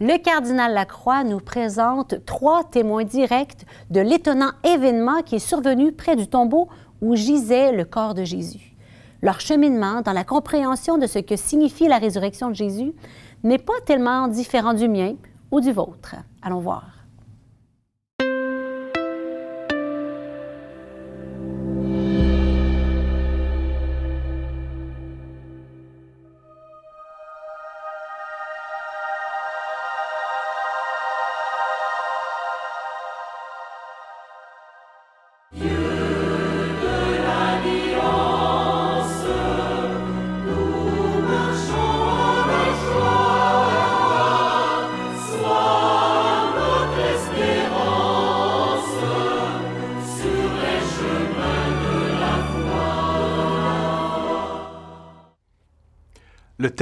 Le 0.00 0.18
cardinal 0.18 0.74
Lacroix 0.74 1.22
nous 1.22 1.38
présente 1.38 2.24
trois 2.26 2.64
témoins 2.64 3.04
directs 3.04 3.64
de 3.90 4.00
l'étonnant 4.00 4.50
événement 4.64 5.22
qui 5.22 5.36
est 5.36 5.38
survenu 5.38 5.92
près 5.92 6.16
du 6.16 6.26
tombeau 6.26 6.68
où 7.00 7.14
gisait 7.14 7.70
le 7.70 7.84
corps 7.84 8.14
de 8.14 8.24
Jésus. 8.24 8.74
Leur 9.22 9.40
cheminement 9.40 10.00
dans 10.02 10.12
la 10.12 10.24
compréhension 10.24 10.98
de 10.98 11.06
ce 11.06 11.20
que 11.20 11.36
signifie 11.36 11.86
la 11.86 11.98
résurrection 11.98 12.48
de 12.48 12.54
Jésus 12.54 12.92
n'est 13.44 13.58
pas 13.58 13.80
tellement 13.86 14.26
différent 14.26 14.74
du 14.74 14.88
mien, 14.88 15.14
ou 15.52 15.60
du 15.60 15.70
vôtre. 15.70 16.16
Allons 16.42 16.58
voir. 16.58 17.03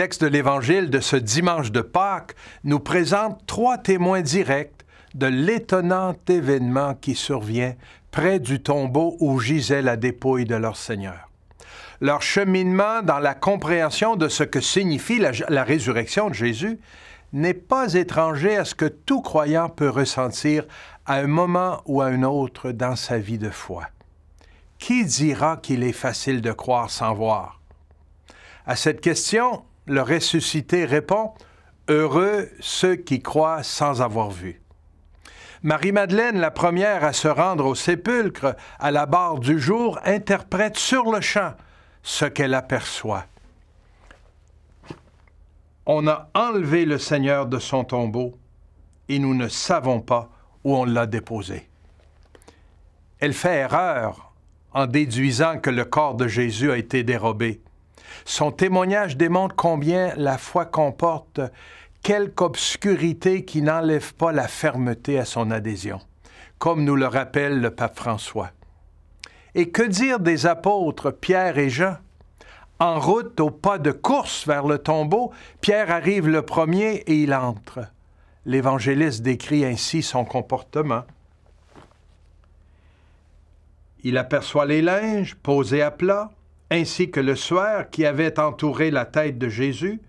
Texte 0.02 0.24
de 0.24 0.26
l'Évangile 0.26 0.90
de 0.90 0.98
ce 0.98 1.14
dimanche 1.14 1.70
de 1.70 1.80
Pâques 1.80 2.34
nous 2.64 2.80
présente 2.80 3.46
trois 3.46 3.78
témoins 3.78 4.20
directs 4.20 4.84
de 5.14 5.28
l'étonnant 5.28 6.16
événement 6.28 6.94
qui 6.94 7.14
survient 7.14 7.76
près 8.10 8.40
du 8.40 8.60
tombeau 8.60 9.16
où 9.20 9.38
gisait 9.38 9.80
la 9.80 9.96
dépouille 9.96 10.44
de 10.44 10.56
leur 10.56 10.76
Seigneur. 10.76 11.30
Leur 12.00 12.20
cheminement 12.20 13.02
dans 13.02 13.20
la 13.20 13.34
compréhension 13.34 14.16
de 14.16 14.26
ce 14.26 14.42
que 14.42 14.60
signifie 14.60 15.20
la, 15.20 15.30
la 15.48 15.62
résurrection 15.62 16.30
de 16.30 16.34
Jésus 16.34 16.80
n'est 17.32 17.54
pas 17.54 17.94
étranger 17.94 18.56
à 18.56 18.64
ce 18.64 18.74
que 18.74 18.86
tout 18.86 19.22
croyant 19.22 19.68
peut 19.68 19.88
ressentir 19.88 20.64
à 21.06 21.18
un 21.18 21.28
moment 21.28 21.80
ou 21.86 22.02
à 22.02 22.06
un 22.06 22.24
autre 22.24 22.72
dans 22.72 22.96
sa 22.96 23.18
vie 23.18 23.38
de 23.38 23.50
foi. 23.50 23.84
Qui 24.80 25.04
dira 25.04 25.58
qu'il 25.58 25.84
est 25.84 25.92
facile 25.92 26.40
de 26.40 26.50
croire 26.50 26.90
sans 26.90 27.14
voir? 27.14 27.60
À 28.66 28.74
cette 28.74 29.00
question, 29.00 29.62
le 29.86 30.02
ressuscité 30.02 30.84
répond 30.84 31.32
Heureux 31.88 32.48
ceux 32.60 32.94
qui 32.94 33.20
croient 33.20 33.62
sans 33.62 34.02
avoir 34.02 34.30
vu. 34.30 34.60
Marie-Madeleine, 35.64 36.38
la 36.38 36.50
première 36.50 37.04
à 37.04 37.12
se 37.12 37.28
rendre 37.28 37.66
au 37.66 37.74
sépulcre 37.74 38.56
à 38.78 38.90
la 38.90 39.06
barre 39.06 39.38
du 39.38 39.60
jour, 39.60 39.98
interprète 40.04 40.76
sur 40.76 41.10
le 41.10 41.20
champ 41.20 41.54
ce 42.02 42.24
qu'elle 42.24 42.54
aperçoit. 42.54 43.26
On 45.86 46.06
a 46.06 46.30
enlevé 46.34 46.84
le 46.84 46.98
Seigneur 46.98 47.46
de 47.46 47.58
son 47.58 47.84
tombeau 47.84 48.36
et 49.08 49.18
nous 49.18 49.34
ne 49.34 49.48
savons 49.48 50.00
pas 50.00 50.30
où 50.64 50.76
on 50.76 50.84
l'a 50.84 51.06
déposé. 51.06 51.68
Elle 53.18 53.34
fait 53.34 53.58
erreur 53.58 54.32
en 54.72 54.86
déduisant 54.86 55.58
que 55.58 55.70
le 55.70 55.84
corps 55.84 56.14
de 56.14 56.28
Jésus 56.28 56.70
a 56.70 56.76
été 56.76 57.02
dérobé. 57.02 57.60
Son 58.24 58.50
témoignage 58.50 59.16
démontre 59.16 59.56
combien 59.56 60.14
la 60.16 60.38
foi 60.38 60.64
comporte 60.64 61.40
quelque 62.02 62.42
obscurité 62.42 63.44
qui 63.44 63.62
n'enlève 63.62 64.14
pas 64.14 64.32
la 64.32 64.48
fermeté 64.48 65.18
à 65.18 65.24
son 65.24 65.50
adhésion, 65.50 66.00
comme 66.58 66.84
nous 66.84 66.96
le 66.96 67.06
rappelle 67.06 67.60
le 67.60 67.70
pape 67.70 67.96
François. 67.96 68.50
Et 69.54 69.70
que 69.70 69.82
dire 69.82 70.18
des 70.18 70.46
apôtres 70.46 71.10
Pierre 71.10 71.58
et 71.58 71.70
Jean? 71.70 71.96
En 72.78 72.98
route 72.98 73.38
au 73.38 73.50
pas 73.50 73.78
de 73.78 73.92
course 73.92 74.46
vers 74.46 74.66
le 74.66 74.78
tombeau, 74.78 75.32
Pierre 75.60 75.92
arrive 75.92 76.26
le 76.26 76.42
premier 76.42 76.94
et 77.06 77.14
il 77.14 77.32
entre. 77.32 77.80
L'évangéliste 78.44 79.22
décrit 79.22 79.64
ainsi 79.64 80.02
son 80.02 80.24
comportement. 80.24 81.04
Il 84.02 84.18
aperçoit 84.18 84.66
les 84.66 84.82
linges 84.82 85.36
posés 85.36 85.82
à 85.82 85.92
plat, 85.92 86.32
ainsi 86.72 87.10
que 87.10 87.20
le 87.20 87.36
suaire 87.36 87.90
qui 87.90 88.06
avait 88.06 88.40
entouré 88.40 88.90
la 88.90 89.04
tête 89.04 89.36
de 89.36 89.50
Jésus, 89.50 90.00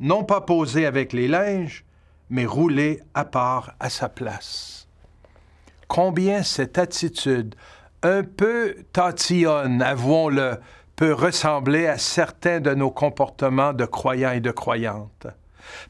non 0.00 0.24
pas 0.24 0.40
posé 0.40 0.84
avec 0.84 1.12
les 1.12 1.28
linges, 1.28 1.84
mais 2.28 2.44
roulé 2.44 3.00
à 3.14 3.24
part 3.24 3.74
à 3.78 3.88
sa 3.88 4.08
place. 4.08 4.88
combien 5.86 6.42
cette 6.42 6.76
attitude, 6.76 7.54
un 8.02 8.22
peu 8.22 8.76
tatillonne, 8.92 9.80
avouons-le, 9.80 10.58
peut 10.96 11.14
ressembler 11.14 11.86
à 11.86 11.96
certains 11.96 12.60
de 12.60 12.74
nos 12.74 12.90
comportements 12.90 13.72
de 13.72 13.86
croyants 13.86 14.32
et 14.32 14.40
de 14.40 14.50
croyantes. 14.50 15.28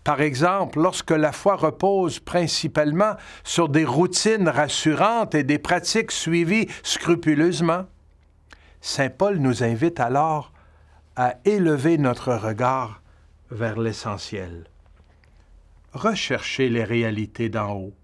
Par 0.05 0.21
exemple, 0.21 0.79
lorsque 0.79 1.11
la 1.11 1.33
foi 1.33 1.57
repose 1.57 2.21
principalement 2.21 3.15
sur 3.45 3.69
des 3.69 3.85
routines 3.85 4.49
rassurantes 4.49 5.35
et 5.35 5.43
des 5.43 5.59
pratiques 5.59 6.13
suivies 6.13 6.69
scrupuleusement, 6.83 7.87
Saint 8.81 9.11
Paul 9.11 9.39
nous 9.39 9.63
invite 9.63 10.01
alors 10.01 10.53
à 11.17 11.35
élever 11.45 11.99
notre 11.99 12.35
regard 12.35 13.03
vers 13.51 13.79
l'essentiel. 13.79 14.67
Recherchez 15.93 16.69
les 16.69 16.85
réalités 16.85 17.49
d'en 17.49 17.73
haut. 17.73 17.95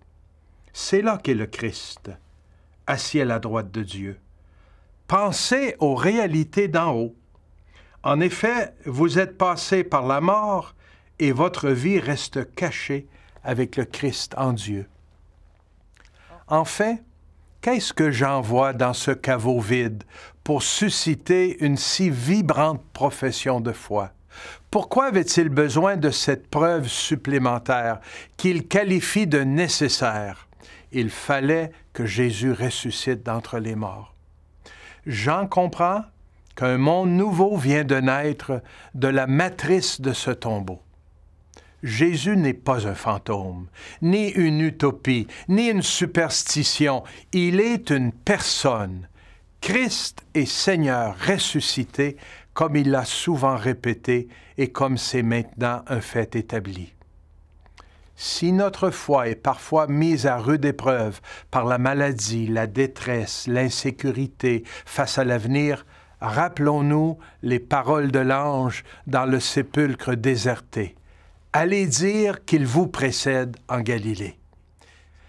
C'est 0.73 1.03
là 1.03 1.19
qu'est 1.23 1.35
le 1.35 1.47
Christ, 1.47 2.11
assis 2.87 3.21
à 3.21 3.25
la 3.25 3.39
droite 3.39 3.71
de 3.71 3.83
Dieu. 3.83 4.19
Pensez 5.07 5.77
aux 5.79 5.95
réalités 5.95 6.67
d'en 6.67 6.93
haut. 6.95 7.15
En 8.03 8.21
effet, 8.21 8.75
vous 8.85 9.19
êtes 9.19 9.39
passé 9.39 9.85
par 9.85 10.07
la 10.07 10.21
mort 10.21 10.75
et 11.19 11.31
votre 11.31 11.69
vie 11.69 12.01
reste 12.01 12.55
cachée 12.55 13.07
avec 13.45 13.77
le 13.77 13.85
Christ 13.85 14.35
en 14.37 14.53
Dieu. 14.53 14.89
Enfin, 16.49 16.97
qu'est-ce 17.65 17.95
que 17.95 18.11
j'envoie 18.11 18.75
dans 18.75 18.93
ce 18.93 19.11
caveau 19.11 19.59
vide 19.59 20.05
pour 20.45 20.63
susciter 20.63 21.65
une 21.65 21.79
si 21.79 22.11
vibrante 22.11 22.83
profession 22.93 23.59
de 23.59 23.73
foi? 23.73 24.11
Pourquoi 24.71 25.07
avait-il 25.07 25.49
besoin 25.49 25.97
de 25.97 26.11
cette 26.11 26.51
preuve 26.51 26.89
supplémentaire 26.89 28.01
qu'il 28.37 28.69
qualifie 28.69 29.27
de 29.27 29.41
nécessaire? 29.41 30.47
Il 30.93 31.09
fallait 31.09 31.73
que 31.95 32.05
Jésus 32.05 32.53
ressuscite 32.53 33.23
d'entre 33.23 33.59
les 33.59 33.77
morts. 33.77 34.15
Jean 35.07 35.47
comprend 35.47 36.03
qu'un 36.57 36.77
monde 36.77 37.13
nouveau 37.13 37.57
vient 37.57 37.85
de 37.85 37.97
naître 37.97 38.61
de 38.93 39.09
la 39.09 39.27
matrice 39.27 40.03
de 40.03 40.13
ce 40.13 40.33
tombeau. 40.33 40.84
Jésus 41.85 42.39
n'est 42.39 42.55
pas 42.55 42.89
un 42.89 42.95
fantôme, 42.95 43.67
ni 44.01 44.31
une 44.31 44.61
utopie, 44.61 45.27
ni 45.49 45.69
une 45.69 45.83
superstition. 45.83 47.05
Il 47.35 47.61
est 47.61 47.91
une 47.91 48.11
personne. 48.11 49.07
Christ 49.61 50.23
est 50.33 50.47
Seigneur 50.47 51.15
ressuscité, 51.19 52.17
comme 52.55 52.77
il 52.77 52.91
l'a 52.91 53.05
souvent 53.05 53.57
répété 53.57 54.29
et 54.57 54.69
comme 54.69 54.97
c'est 54.97 55.23
maintenant 55.23 55.83
un 55.87 56.01
fait 56.01 56.35
établi. 56.37 56.95
Si 58.17 58.53
notre 58.53 58.89
foi 58.89 59.29
est 59.29 59.35
parfois 59.35 59.87
mise 59.87 60.27
à 60.27 60.39
rude 60.39 60.65
épreuve 60.65 61.21
par 61.51 61.67
la 61.67 61.77
maladie, 61.77 62.47
la 62.47 62.67
détresse, 62.67 63.47
l'insécurité 63.47 64.65
face 64.87 65.19
à 65.19 65.25
l'avenir, 65.25 65.85
rappelons-nous 66.23 67.19
les 67.43 67.59
paroles 67.59 68.11
de 68.11 68.21
l'ange 68.21 68.85
dans 69.07 69.27
le 69.27 69.39
sépulcre 69.39 70.15
déserté 70.15 70.95
allez 71.55 71.87
dire 71.87 72.45
qu'il 72.45 72.67
vous 72.67 72.89
précède 72.89 73.57
en 73.69 73.81
Galilée. 73.81 74.37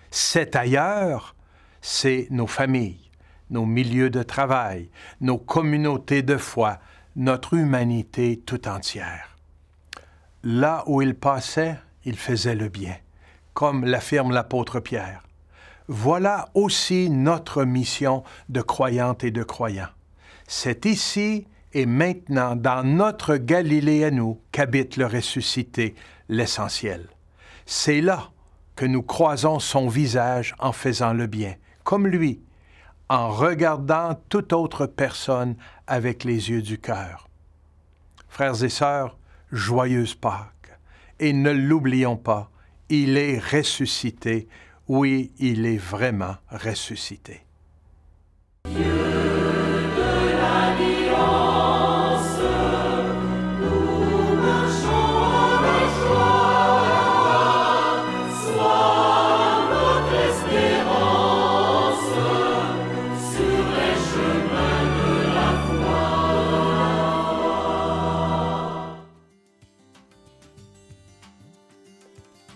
Cet 0.09 0.55
ailleurs, 0.55 1.35
c'est 1.81 2.27
nos 2.31 2.47
familles, 2.47 3.11
nos 3.51 3.67
milieux 3.67 4.09
de 4.09 4.23
travail, 4.23 4.89
nos 5.21 5.37
communautés 5.37 6.23
de 6.23 6.35
foi, 6.37 6.79
notre 7.15 7.53
humanité 7.53 8.41
tout 8.43 8.67
entière. 8.67 9.37
Là 10.43 10.83
où 10.87 11.03
il 11.03 11.13
passait, 11.13 11.77
il 12.05 12.17
faisait 12.17 12.55
le 12.55 12.69
bien, 12.69 12.97
comme 13.53 13.85
l'affirme 13.85 14.31
l'apôtre 14.31 14.79
Pierre. 14.79 15.21
Voilà 15.87 16.49
aussi 16.55 17.11
notre 17.11 17.63
mission 17.65 18.23
de 18.49 18.61
croyantes 18.61 19.23
et 19.23 19.29
de 19.29 19.43
croyants. 19.43 19.93
C'est 20.47 20.87
ici 20.87 21.45
et 21.75 21.85
maintenant 21.85 22.55
dans 22.55 22.83
notre 22.83 23.35
Galilée 23.35 24.05
à 24.05 24.09
nous 24.09 24.39
qu'habite 24.53 24.95
le 24.95 25.05
ressuscité, 25.05 25.93
l'essentiel. 26.29 27.09
C'est 27.65 27.99
là 27.99 28.31
que 28.77 28.85
nous 28.85 29.03
croisons 29.03 29.59
son 29.59 29.89
visage 29.89 30.55
en 30.57 30.71
faisant 30.71 31.11
le 31.11 31.27
bien, 31.27 31.55
comme 31.83 32.07
lui, 32.07 32.41
en 33.09 33.29
regardant 33.29 34.17
toute 34.29 34.53
autre 34.53 34.85
personne 34.85 35.55
avec 35.85 36.23
les 36.23 36.49
yeux 36.49 36.61
du 36.61 36.79
cœur. 36.79 37.27
Frères 38.29 38.63
et 38.63 38.69
sœurs, 38.69 39.17
joyeuse 39.51 40.15
Pâques. 40.15 40.79
Et 41.19 41.33
ne 41.33 41.51
l'oublions 41.51 42.17
pas, 42.17 42.49
il 42.87 43.17
est 43.17 43.37
ressuscité. 43.37 44.47
Oui, 44.87 45.33
il 45.39 45.65
est 45.65 45.77
vraiment 45.77 46.35
ressuscité. 46.49 47.44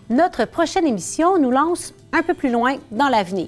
Notre 0.10 0.46
prochaine 0.46 0.88
émission 0.88 1.38
nous 1.38 1.52
lance 1.52 1.94
un 2.14 2.24
peu 2.24 2.34
plus 2.34 2.50
loin 2.50 2.78
dans 2.90 3.10
l'avenir. 3.10 3.48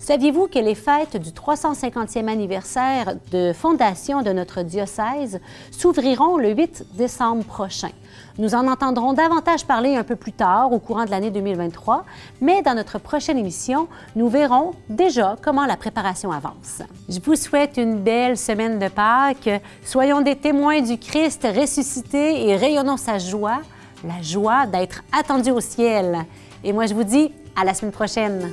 Saviez-vous 0.00 0.48
que 0.48 0.58
les 0.58 0.74
fêtes 0.74 1.16
du 1.16 1.30
350e 1.30 2.26
anniversaire 2.26 3.14
de 3.30 3.52
fondation 3.52 4.20
de 4.22 4.32
notre 4.32 4.62
diocèse 4.62 5.38
s'ouvriront 5.70 6.36
le 6.36 6.50
8 6.50 6.86
décembre 6.94 7.44
prochain? 7.44 7.90
Nous 8.38 8.56
en 8.56 8.66
entendrons 8.66 9.12
davantage 9.12 9.64
parler 9.64 9.94
un 9.94 10.02
peu 10.02 10.16
plus 10.16 10.32
tard, 10.32 10.72
au 10.72 10.80
courant 10.80 11.04
de 11.04 11.12
l'année 11.12 11.30
2023, 11.30 12.04
mais 12.40 12.60
dans 12.62 12.74
notre 12.74 12.98
prochaine 12.98 13.38
émission, 13.38 13.86
nous 14.16 14.28
verrons 14.28 14.72
déjà 14.88 15.36
comment 15.40 15.64
la 15.64 15.76
préparation 15.76 16.32
avance. 16.32 16.82
Je 17.08 17.20
vous 17.20 17.36
souhaite 17.36 17.76
une 17.76 18.00
belle 18.00 18.36
semaine 18.36 18.80
de 18.80 18.88
Pâques. 18.88 19.62
Soyons 19.84 20.22
des 20.22 20.34
témoins 20.34 20.80
du 20.80 20.98
Christ 20.98 21.46
ressuscité 21.56 22.48
et 22.48 22.56
rayonnons 22.56 22.96
sa 22.96 23.18
joie 23.18 23.60
la 24.04 24.22
joie 24.22 24.66
d'être 24.66 25.02
attendu 25.12 25.50
au 25.50 25.60
ciel. 25.60 26.24
Et 26.64 26.72
moi, 26.72 26.86
je 26.86 26.94
vous 26.94 27.04
dis 27.04 27.32
à 27.56 27.64
la 27.64 27.74
semaine 27.74 27.92
prochaine. 27.92 28.50